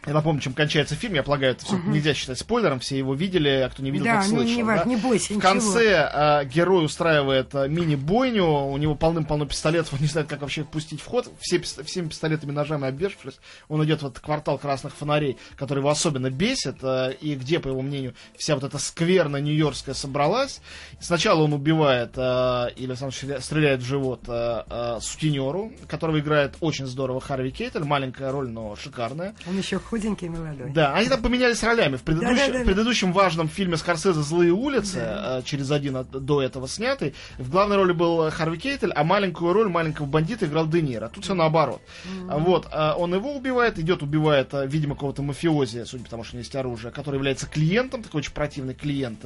[0.07, 3.49] я напомню, чем кончается фильм, я полагаю, это все нельзя считать спойлером, все его видели,
[3.49, 4.57] а кто не видел, Да, тот ну, слышал.
[4.57, 4.67] не да?
[4.67, 10.01] важно, не бойся, В конце а, герой устраивает а, мини-бойню, у него полным-полно пистолетов, он
[10.01, 11.29] не знает, как вообще пустить в ход.
[11.41, 13.38] Все, всеми пистолетами, ножами обвешавшись,
[13.69, 17.69] он идет в этот квартал красных фонарей, который его особенно бесит, а, и где, по
[17.69, 20.61] его мнению, вся вот эта скверна нью-йоркская собралась.
[21.01, 26.55] Сначала он убивает а, или сам стреля- стреляет в живот а, а, сутенеру, которого играет
[26.61, 29.35] очень здорово Харви Кейтель, маленькая роль, но шикарная.
[29.49, 30.70] Он еще худенький и молодой.
[30.70, 31.96] Да, они там поменялись ролями.
[31.96, 32.62] В, предыдущем- Да-да-да.
[32.62, 37.50] в предыдущем важном фильме Скорсезе «Злые улицы», э, через один от- до этого снятый, в
[37.50, 41.09] главной роли был Харви Кейтель, а маленькую роль маленького бандита играл Де Ниро.
[41.09, 41.83] Тут все наоборот.
[42.28, 46.35] А Вот, а он его убивает, идет, убивает, видимо, какого-то мафиози, судя по тому, что
[46.35, 49.24] у него есть оружие, который является клиентом, такой очень противный клиент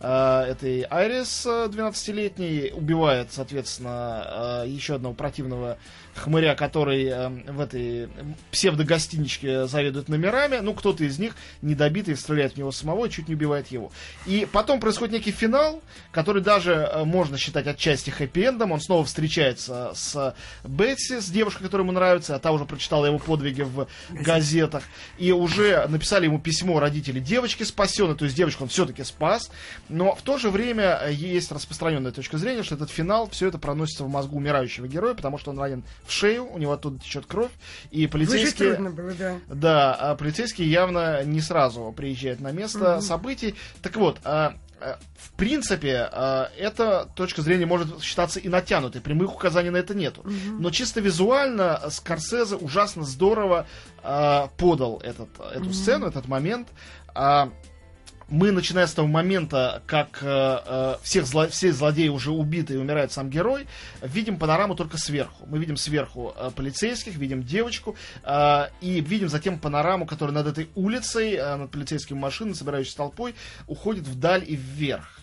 [0.00, 5.78] этой Айрис а, 12-летней, убивает, соответственно, еще одного противного
[6.16, 8.08] хмыря, который э, в этой
[8.50, 10.58] псевдогостиничке заведует номерами.
[10.58, 13.92] Ну, кто-то из них недобитый стреляет в него самого и чуть не убивает его.
[14.26, 18.72] И потом происходит некий финал, который даже э, можно считать отчасти хэппи-эндом.
[18.72, 23.18] Он снова встречается с Бетси, с девушкой, которая ему нравится, а та уже прочитала его
[23.18, 24.84] подвиги в газетах.
[25.18, 29.50] И уже написали ему письмо родители девочки спасенной, то есть девочку он все-таки спас.
[29.88, 33.58] Но в то же время э, есть распространенная точка зрения, что этот финал, все это
[33.58, 37.26] проносится в мозгу умирающего героя, потому что он ранен в шею, у него оттуда течет
[37.26, 37.50] кровь,
[37.90, 38.74] и полицейские...
[38.74, 39.38] трудно было, да.
[39.48, 43.54] Да, а полицейские явно не сразу приезжают на место событий.
[43.82, 46.10] Так вот, а, а, в принципе,
[46.58, 49.00] эта точка зрения может считаться и натянутой.
[49.00, 50.24] Прямых указаний на это нету.
[50.58, 53.66] Но чисто визуально Скорсезе ужасно здорово
[54.02, 56.68] подал этот, эту сцену, этот момент.
[58.28, 60.26] Мы, начиная с того момента, как э,
[60.66, 63.68] э, всех зло- все злодеи уже убиты и умирает сам герой,
[64.02, 65.46] видим панораму только сверху.
[65.46, 70.68] Мы видим сверху э, полицейских, видим девочку, э, и видим затем панораму, которая над этой
[70.74, 73.36] улицей, э, над полицейскими машинами, собирающейся толпой,
[73.68, 75.20] уходит вдаль и вверх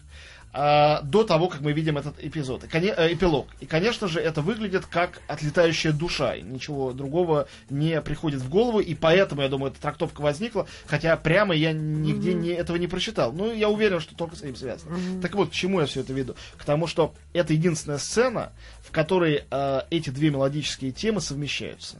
[0.55, 3.47] а, до того, как мы видим этот эпизод, и, э, эпилог.
[3.59, 6.35] И, конечно же, это выглядит как отлетающая душа.
[6.35, 11.17] И ничего другого не приходит в голову, и поэтому, я думаю, эта трактовка возникла, хотя
[11.17, 13.33] прямо я нигде не, этого не прочитал.
[13.33, 14.95] Ну, я уверен, что только с этим связано.
[15.21, 16.35] Так вот, к чему я все это веду?
[16.57, 21.99] К тому, что это единственная сцена, в которой э, эти две мелодические темы совмещаются.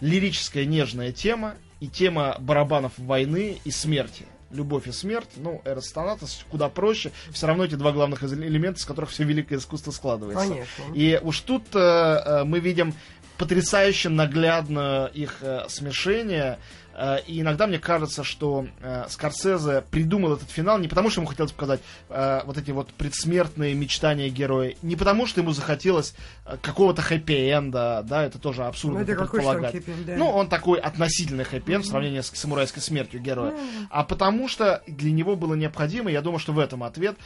[0.00, 4.24] Лирическая нежная тема и тема барабанов войны и смерти.
[4.50, 7.12] Любовь и смерть, ну, Эрос Танатос куда проще.
[7.30, 10.48] Все равно эти два главных элемента, из которых все великое искусство складывается.
[10.48, 10.84] Конечно.
[10.94, 12.94] И уж тут э, э, мы видим
[13.36, 16.58] потрясающе наглядно их э, смешение.
[16.98, 21.28] Э, и иногда мне кажется, что э, Скорсезе придумал этот финал не потому, что ему
[21.28, 26.14] хотелось показать э, вот эти вот предсмертные мечтания героя, не потому, что ему захотелось
[26.60, 29.74] какого-то хэппи-энда, да, это тоже абсурдно Ну, это предполагать.
[29.76, 30.16] он да.
[30.16, 33.54] Ну, он такой относительный хэппи-энд в сравнении с самурайской смертью героя.
[33.90, 37.16] А потому что для него было необходимо, я думаю, что в этом ответ,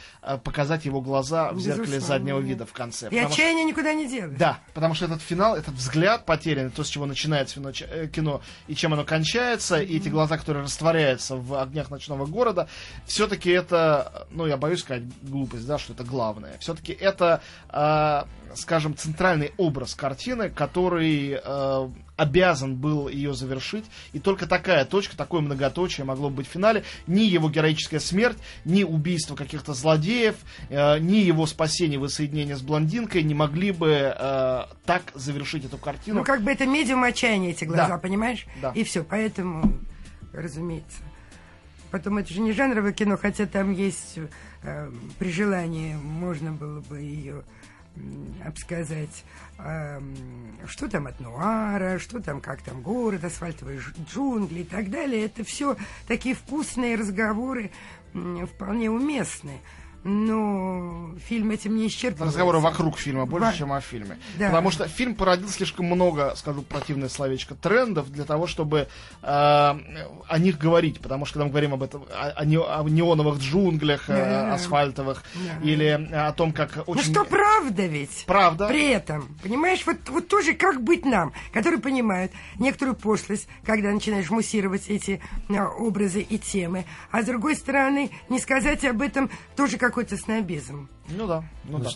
[0.43, 2.47] показать его глаза в зеркале Безусловно, заднего да.
[2.47, 3.07] вида в конце.
[3.07, 4.37] И Потому что- отчаяние никуда не делось.
[4.37, 7.59] да, потому что этот финал, этот взгляд потерянный, то, с чего начинается
[8.13, 12.67] кино и чем оно кончается, и эти глаза, которые растворяются в огнях ночного города,
[13.05, 16.57] все-таки это, ну, я боюсь сказать глупость, да, что это главное.
[16.59, 18.23] Все-таки это, э,
[18.55, 25.41] скажем, центральный образ картины, который э, обязан был ее завершить, и только такая точка, такое
[25.41, 26.83] многоточие могло быть в финале.
[27.07, 30.35] Ни его героическая смерть, ни убийство каких-то злодеев,
[30.69, 36.19] э, ни его спасение, воссоединение с блондинкой не могли бы э, так завершить эту картину.
[36.19, 37.97] Ну, как бы это медиум отчаяния, эти глаза, Да.
[37.97, 38.45] понимаешь?
[38.61, 38.71] Да.
[38.75, 39.73] И все, поэтому,
[40.31, 40.99] разумеется.
[41.91, 44.17] Потом это же не жанровое кино, хотя там есть,
[44.63, 47.43] э, при желании можно было бы ее м,
[48.43, 49.23] обсказать,
[49.59, 50.15] эм,
[50.67, 55.25] что там от нуара, что там, как там город, асфальтовые джунгли и так далее.
[55.25, 55.77] Это все
[56.07, 57.71] такие вкусные разговоры,
[58.13, 59.59] м, вполне уместные.
[60.03, 62.25] Но фильм этим не исчерпывается.
[62.25, 64.17] Разговоры вокруг фильма больше, Во- чем о фильме.
[64.37, 64.47] Да.
[64.47, 68.87] Потому что фильм породил слишком много, скажу противное словечко, трендов для того, чтобы
[69.21, 70.99] э, о них говорить.
[70.99, 75.23] Потому что когда мы говорим об этом, о, о не- о неоновых джунглях э, асфальтовых,
[75.35, 75.65] Да.
[75.67, 77.11] или о том, как Ну очень...
[77.11, 78.25] что правда ведь?
[78.27, 78.67] Правда.
[78.67, 84.29] При этом, понимаешь, вот, вот тоже как быть нам, которые понимают некоторую пошлость, когда начинаешь
[84.29, 89.77] муссировать эти а, образы и темы, а с другой стороны, не сказать об этом тоже
[89.93, 90.89] какой-то снобизм.
[91.07, 91.89] Ну да, ну да.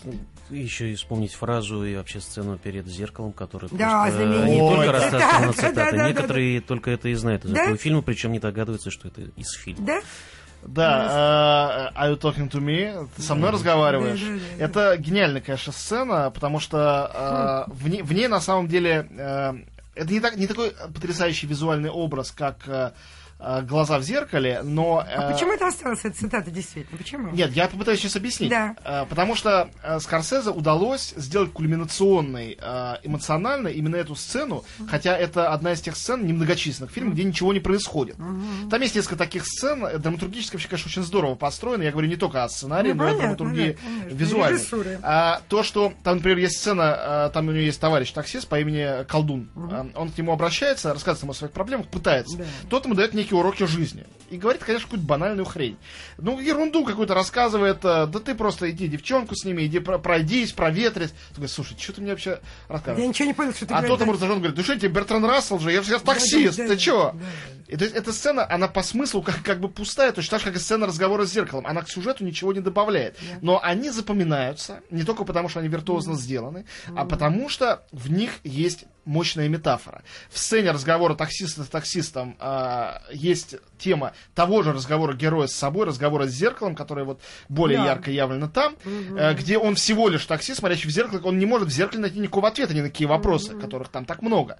[0.50, 4.68] Еще и вспомнить фразу и вообще сцену перед зеркалом, которая Да, просто не знаменитая.
[4.68, 7.62] только Ой, растаскана на да, цитаты, да, да, некоторые только это и знают из Да?
[7.62, 9.84] этого фильма, причем не догадываются, что это из фильма.
[9.84, 10.00] Да?
[10.62, 13.08] Да, э, Are you talking to me?
[13.16, 14.20] Ты со мной разговариваешь?
[14.20, 14.64] Да, да, да, да.
[14.64, 19.54] Это гениальная, конечно, сцена, потому что э, в, ней, в ней на самом деле э,
[19.96, 22.90] это не, так, не такой потрясающий визуальный образ, как э, э,
[23.62, 24.98] глаза в зеркале, но...
[25.06, 26.98] А э, почему это осталось, эта цитата, действительно?
[26.98, 27.30] Почему?
[27.30, 28.50] Нет, я попытаюсь сейчас объяснить.
[28.50, 28.74] Да.
[28.84, 35.52] Э, Потому что э, Скорсезе удалось сделать кульминационной, э, эмоционально именно эту сцену, хотя это
[35.52, 38.16] одна из тех сцен немногочисленных фильмов, где ничего не происходит.
[38.70, 41.82] Там есть несколько таких сцен, э, драматургически вообще, конечно, очень здорово построено.
[41.82, 44.98] Я говорю не только о сценарии, Ну, но и о понятно, драматургии да, визуальной.
[45.02, 48.58] А, то, что там, например, есть сцена, э, там у него есть товарищ таксист по
[48.60, 49.48] имени Колдун.
[49.56, 52.38] Э, Он к нему обращается, рассказывает ему о своих проблемах, пытается.
[52.38, 52.44] Да.
[52.68, 54.04] Тот ему дает некие уроки жизни.
[54.30, 55.76] И говорит, конечно, какую-то банальную хрень.
[56.18, 57.78] Ну, ерунду какую-то рассказывает.
[57.84, 61.10] э, Да ты просто иди девчонку с ними, иди про- пройдись, проветрись.
[61.30, 62.38] Ты говоришь, слушай, что ты мне вообще Я
[62.68, 63.08] рассказываешь?
[63.08, 65.58] ничего не понял, что ты А тот ему раздраженно говорит, ну что тебе, Бертран Рассел
[65.58, 67.12] же, я же я же таксист, да, ты да, чё?
[67.12, 67.26] да, да.
[67.68, 70.46] И то есть эта сцена, она по смыслу как, как бы пустая, точно так же,
[70.46, 71.66] как и сцена разговора с зеркалом.
[71.66, 73.18] Она к сюжету ничего не добавляет.
[73.42, 76.64] Но они запоминаются не только потому, что они виртуозно сделаны,
[76.96, 80.02] а потому что в них есть мощная метафора.
[80.30, 85.86] В сцене разговора таксиста с таксистом а, есть тема того же разговора героя с собой,
[85.86, 87.86] разговора с зеркалом, которое вот более Да.
[87.86, 91.68] ярко явлено там, э, где он всего лишь таксист, смотрящий в зеркало, он не может
[91.68, 94.58] в зеркале найти никакого ответа ни на какие вопросы, которых там так много.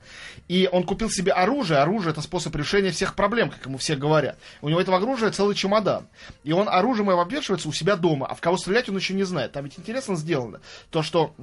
[0.49, 1.81] И он купил себе оружие.
[1.81, 4.39] Оружие это способ решения всех проблем, как ему все говорят.
[4.63, 6.09] У него этого оружия целый чемодан.
[6.45, 9.53] И он оружием обвешивается у себя дома, а в кого стрелять он еще не знает.
[9.53, 10.61] Там ведь интересно сделано.
[10.91, 11.35] То, что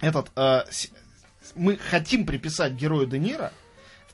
[0.00, 0.62] этот э,
[1.54, 3.52] мы хотим приписать герою Де Ниро,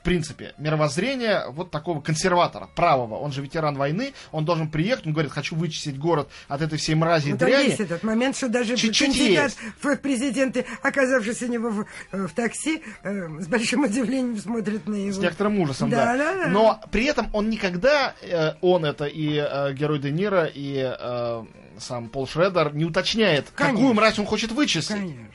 [0.07, 3.15] принципе, мировоззрение вот такого консерватора, правого.
[3.15, 6.95] Он же ветеран войны, он должен приехать, он говорит, хочу вычистить город от этой всей
[6.95, 7.65] мрази и Ну, там дряни.
[7.65, 9.57] есть этот момент, что даже Чуть-чуть кандидат есть.
[9.83, 14.95] в президенты, оказавшись у него в, э, в такси, э, с большим удивлением смотрит на
[14.95, 15.11] его.
[15.11, 16.05] С некоторым ужасом, да.
[16.05, 16.47] Да, да, да.
[16.47, 21.43] Но при этом он никогда, э, он это и э, герой Де Ниро, и э,
[21.79, 23.93] сам Пол Шредер не уточняет, какую Конечно.
[23.93, 24.95] мразь он хочет вычистить.
[24.95, 25.27] Конечно.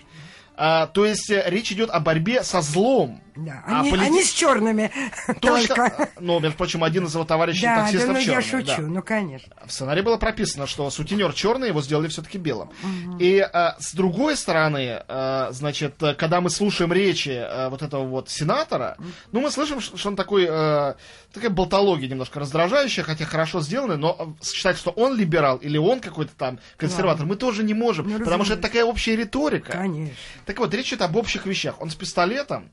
[0.54, 3.20] А, то есть э, речь идет о борьбе со злом.
[3.34, 3.62] Да.
[3.66, 4.90] А Они, полити- они с черными
[5.40, 5.74] Точно.
[5.74, 6.08] только.
[6.20, 8.74] Но, между прочим, один из его товарищей Да, да, таксистов ну я черный, да.
[8.76, 9.56] шучу, ну конечно.
[9.66, 12.70] В сценарии было прописано, что сутенер черный, его сделали все-таки белым.
[13.18, 18.04] И э, с другой стороны, э, значит, э, когда мы слушаем речи э, вот этого
[18.04, 18.96] вот сенатора,
[19.32, 20.94] ну, мы слышим, что он такой, э,
[21.32, 26.00] такая болтология немножко раздражающая, хотя хорошо сделанная, но э, считать, что он либерал или он
[26.00, 28.68] какой-то там консерватор, мы тоже не можем, Ну, потому что это разумеется.
[28.68, 29.72] такая общая риторика.
[29.72, 30.14] Конечно.
[30.44, 31.80] Так вот, речь идет об общих вещах.
[31.80, 32.70] Он с пистолетом,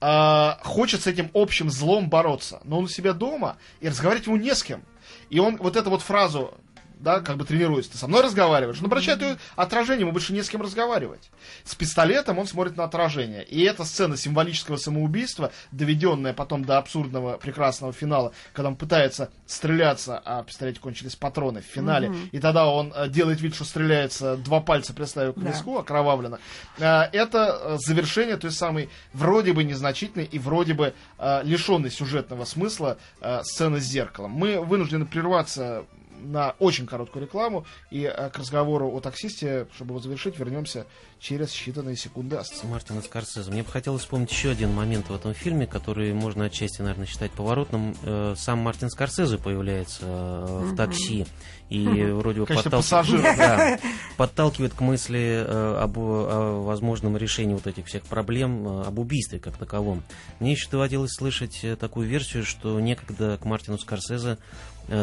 [0.00, 4.36] э, хочет с этим общим злом бороться, но он у себя дома, и разговаривать ему
[4.36, 4.82] не с кем.
[5.30, 6.54] И он вот эту вот фразу
[7.00, 7.92] да, как бы тренируется.
[7.92, 11.30] Ты со мной разговариваешь, но обращай твое отражение, ему больше не с кем разговаривать.
[11.64, 13.44] С пистолетом он смотрит на отражение.
[13.44, 20.20] И эта сцена символического самоубийства, доведенная потом до абсурдного прекрасного финала, когда он пытается стреляться,
[20.24, 22.28] а пистолете кончились патроны в финале, mm-hmm.
[22.32, 25.80] и тогда он э, делает вид, что стреляется, два пальца приставив к виску, да.
[25.80, 26.38] окровавленно.
[26.78, 32.98] Э, это э, завершение той самой вроде бы незначительной и вроде бы лишенной сюжетного смысла
[33.42, 34.32] сцены с зеркалом.
[34.32, 35.84] Мы вынуждены прерваться
[36.22, 37.64] на очень короткую рекламу.
[37.90, 40.86] И э, к разговору о таксисте, чтобы его завершить, вернемся
[41.20, 42.40] через считанные секунды.
[42.42, 43.50] С Мартина Скорсезе.
[43.50, 47.32] Мне бы хотелось вспомнить еще один момент в этом фильме, который можно отчасти, наверное, считать
[47.32, 47.96] поворотным.
[48.02, 51.26] Э, сам Мартин Скорсезе появляется э, в такси.
[51.68, 53.78] И вроде бы подталкивает, да,
[54.16, 60.02] подталкивает к мысли об о возможном решении вот этих всех проблем, об убийстве как таковом.
[60.40, 64.38] Мне еще доводилось слышать такую версию, что некогда к Мартину Скорсезе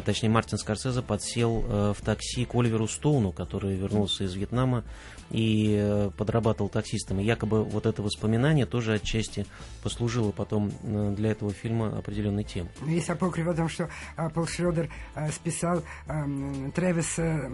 [0.06, 4.84] точнее Мартин Скорсезе подсел э, в такси к Оливеру Стоуну, который вернулся из Вьетнама
[5.32, 7.20] и э, подрабатывал таксистом.
[7.20, 9.46] И якобы вот это воспоминание тоже отчасти
[9.84, 12.72] послужило потом для этого фильма определенной темой.
[12.88, 13.90] Есть апокриф о том, что
[14.34, 14.90] Пол Шредер
[15.32, 15.84] списал
[16.74, 17.52] Трэвиса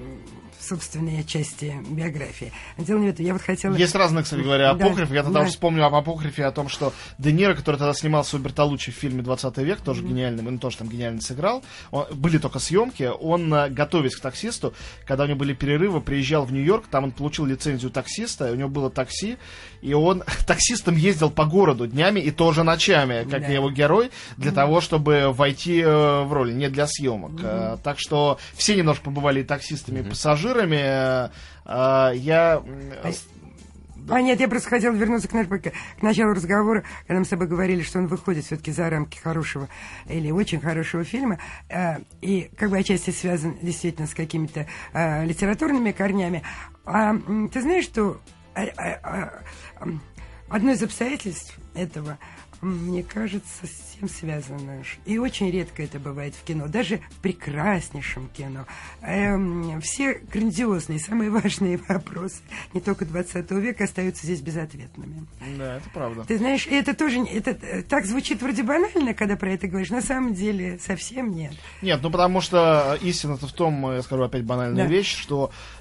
[0.60, 2.52] в собственные части биографии.
[2.78, 3.26] Дело не в этом.
[3.26, 3.76] Я вот хотела...
[3.76, 5.10] Есть разные, кстати говоря, апокрифы.
[5.10, 5.44] Да, я тогда да.
[5.44, 8.96] уже вспомню об апокрифе о том, что Де Ниро, который тогда снимался у Бертолуччи в
[8.96, 10.08] фильме «20 век», тоже mm-hmm.
[10.08, 14.74] гениальным, он тоже там гениально сыграл, он, были только съемки, он, э, готовясь к таксисту,
[15.06, 18.70] когда у него были перерывы, приезжал в Нью-Йорк, там он получил лицензию таксиста, у него
[18.70, 19.38] было такси,
[19.82, 23.48] и он таксистом ездил по городу днями и тоже ночами, как да.
[23.48, 24.56] его герой, для mm-hmm.
[24.56, 27.32] того, чтобы войти э, в роль, не для съемок.
[27.32, 27.80] Mm-hmm.
[27.84, 30.10] Так что все немножко побывали таксистами, mm-hmm.
[30.10, 31.32] пассажирами.
[31.66, 32.62] Я
[34.10, 37.48] а а нет, я просто хотела вернуться к, к началу разговора, когда мы с тобой
[37.48, 39.68] говорили, что он выходит все-таки за рамки хорошего
[40.08, 41.40] или очень хорошего фильма,
[41.70, 46.44] э, и как бы отчасти связан действительно с какими-то э, литературными корнями.
[46.86, 47.16] А
[47.52, 48.22] ты знаешь, что
[48.56, 49.30] э, э, э,
[50.50, 52.18] одно из обстоятельств этого–
[52.62, 54.84] мне кажется, с тем связано.
[55.06, 58.66] И очень редко это бывает в кино, даже в прекраснейшем кино.
[59.02, 62.42] Эм, все грандиозные, самые важные вопросы,
[62.74, 65.26] не только 20 века, остаются здесь безответными.
[65.58, 66.24] Да, это правда.
[66.26, 70.02] Ты знаешь, это тоже, это э, так звучит вроде банально, когда про это говоришь, на
[70.02, 71.54] самом деле совсем нет.
[71.82, 74.92] Нет, ну потому что истина-то в том, я скажу опять банальную да.
[74.92, 75.52] вещь, что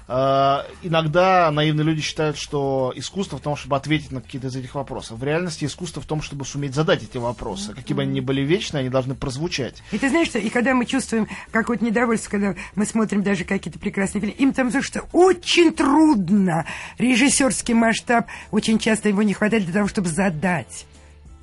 [0.81, 5.19] иногда наивные люди считают, что искусство в том, чтобы ответить на какие-то из этих вопросов.
[5.19, 7.73] В реальности искусство в том, чтобы суметь уметь задать эти вопросы.
[7.73, 9.81] Какие бы они ни были вечные, они должны прозвучать.
[9.91, 13.79] И ты знаешь, что и когда мы чувствуем какое-то недовольство, когда мы смотрим даже какие-то
[13.79, 16.65] прекрасные фильмы, им там потому что очень трудно.
[16.97, 20.85] Режиссерский масштаб, очень часто его не хватает для того, чтобы задать.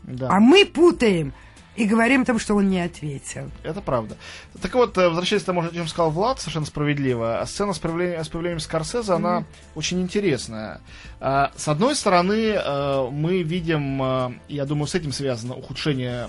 [0.04, 0.28] Да.
[0.30, 1.32] А мы путаем
[1.78, 3.50] и говорим о том, что он не ответил.
[3.62, 4.16] Это правда.
[4.60, 8.24] Так вот, э, возвращаясь к тому, о чем сказал Влад, совершенно справедливо, сцена с появлением,
[8.24, 9.16] с появлением Скорсезе, mm-hmm.
[9.16, 9.44] она
[9.76, 10.80] очень интересная.
[11.20, 16.28] А, с одной стороны, э, мы видим, э, я думаю, с этим связано ухудшение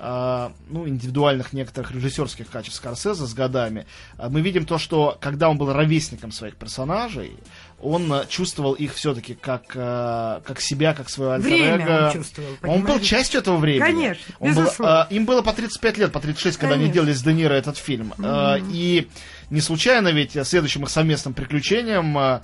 [0.00, 3.84] ну, индивидуальных некоторых режиссерских качеств Скорсезе с годами,
[4.16, 7.32] мы видим то, что когда он был ровесником своих персонажей,
[7.80, 12.48] он э, чувствовал их все-таки как, э, как себя, как свое альтер Время он чувствовал,
[12.62, 13.80] Он был частью этого времени.
[13.80, 17.22] Конечно, он был, э, Им было по 35 лет, по 36, когда они делали с
[17.22, 18.14] Де Ниро этот фильм.
[18.18, 18.70] Mm-hmm.
[18.72, 19.08] И
[19.50, 22.40] не случайно ведь следующим их совместным приключением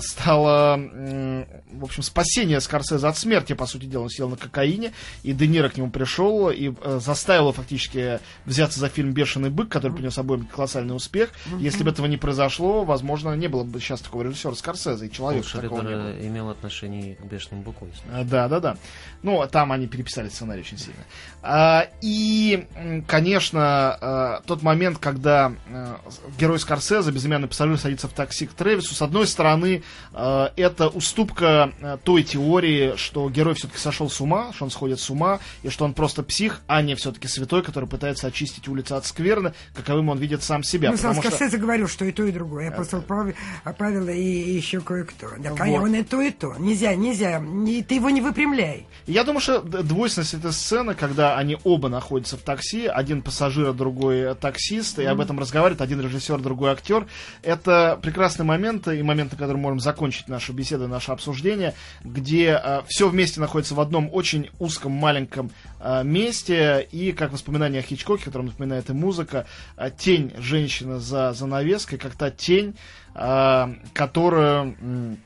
[0.00, 4.04] стало, в общем, спасение Скорсезе от смерти, по сути дела.
[4.04, 4.92] Он сидел на кокаине,
[5.22, 9.50] и Де Ниро к нему пришел и э, заставил его фактически взяться за фильм «Бешеный
[9.50, 11.30] бык», который принес обоим колоссальный успех.
[11.58, 15.48] Если бы этого не произошло, возможно, не было бы сейчас такого режиссера Скорсезе и человека
[15.52, 16.26] Пол такого не было.
[16.26, 17.86] имел отношение к «Бешеному быку».
[17.86, 18.28] Если...
[18.28, 18.76] Да, да, да.
[19.22, 21.00] Ну, там они переписали сценарий очень сильно.
[21.42, 22.66] А, и,
[23.06, 26.00] конечно, а, тот момент, когда а,
[26.38, 31.72] герой Скорсезе, безымянный пассажир, садится в такси к Тревису, с одной стороны, это уступка
[32.04, 35.84] той теории, что герой все-таки сошел с ума, что он сходит с ума, и что
[35.84, 40.18] он просто псих, а не все-таки святой, который пытается очистить улицы от скверны, каковым он
[40.18, 40.90] видит сам себя.
[40.90, 41.58] Ну, сам Скорсезе что...
[41.58, 42.70] говорил, что и то, и другое.
[42.70, 43.34] Апостол Павел,
[43.78, 45.28] Павел и еще кое-кто.
[45.38, 45.60] Да, вот.
[45.60, 46.54] он и то, и то.
[46.58, 47.42] Нельзя, нельзя.
[47.88, 48.86] Ты его не выпрямляй.
[49.06, 54.34] Я думаю, что двойственность этой сцены, когда они оба находятся в такси, один пассажир, другой
[54.34, 57.06] таксист, и об этом разговаривает один режиссер, другой актер,
[57.42, 61.74] это прекрасный момент, и момент, на котором можем закончить нашу беседу, наше обсуждение,
[62.04, 67.80] где э, все вместе находится в одном очень узком, маленьком э, месте, и как воспоминание
[67.80, 69.46] о Хичкоке, которым напоминает и музыка,
[69.78, 72.76] э, тень женщины за занавеской, как та тень,
[73.14, 74.76] э, которую...
[74.80, 75.16] Э,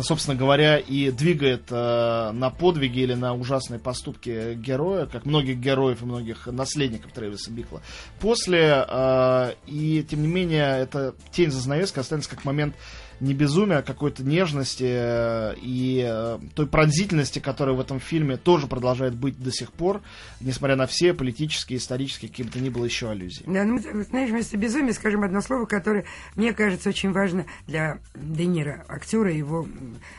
[0.00, 6.00] собственно говоря, и двигает э, на подвиги или на ужасные поступки героя, как многих героев
[6.00, 7.82] и многих наследников Трэвиса Бикла.
[8.18, 12.74] После, э, и тем не менее, эта тень за занавеской останется как момент
[13.22, 18.66] не безумия, а какой-то нежности э, и э, той пронзительности, которая в этом фильме тоже
[18.66, 20.02] продолжает быть до сих пор,
[20.40, 23.44] несмотря на все политические, исторические, какие бы то ни было еще аллюзии.
[23.46, 26.04] Да, ну, знаешь, вместо безумия скажем одно слово, которое,
[26.34, 29.68] мне кажется, очень важно для Де Ниро, актера его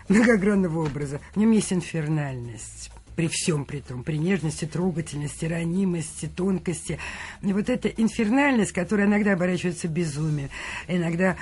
[0.07, 1.19] многогранного образа.
[1.33, 6.99] В нем есть инфернальность при всем при том, при нежности, трогательности, ранимости, тонкости.
[7.41, 10.49] И вот эта инфернальность, которая иногда оборачивается безумием,
[10.87, 11.37] иногда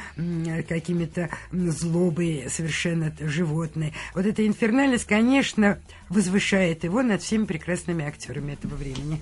[0.67, 3.93] какими-то злобой совершенно животной.
[4.13, 9.21] Вот эта инфернальность, конечно, возвышает его над всеми прекрасными актерами этого времени.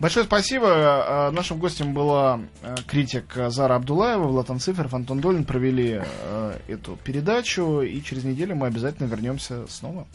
[0.00, 0.68] Большое спасибо.
[0.68, 5.44] А, нашим гостем была а, критик Зара Абдулаева, Влатан Циферов, Антон Долин.
[5.44, 10.06] Провели а, эту передачу, и через неделю мы обязательно вернемся снова.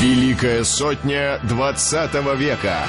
[0.00, 2.86] Великая сотня 20 века.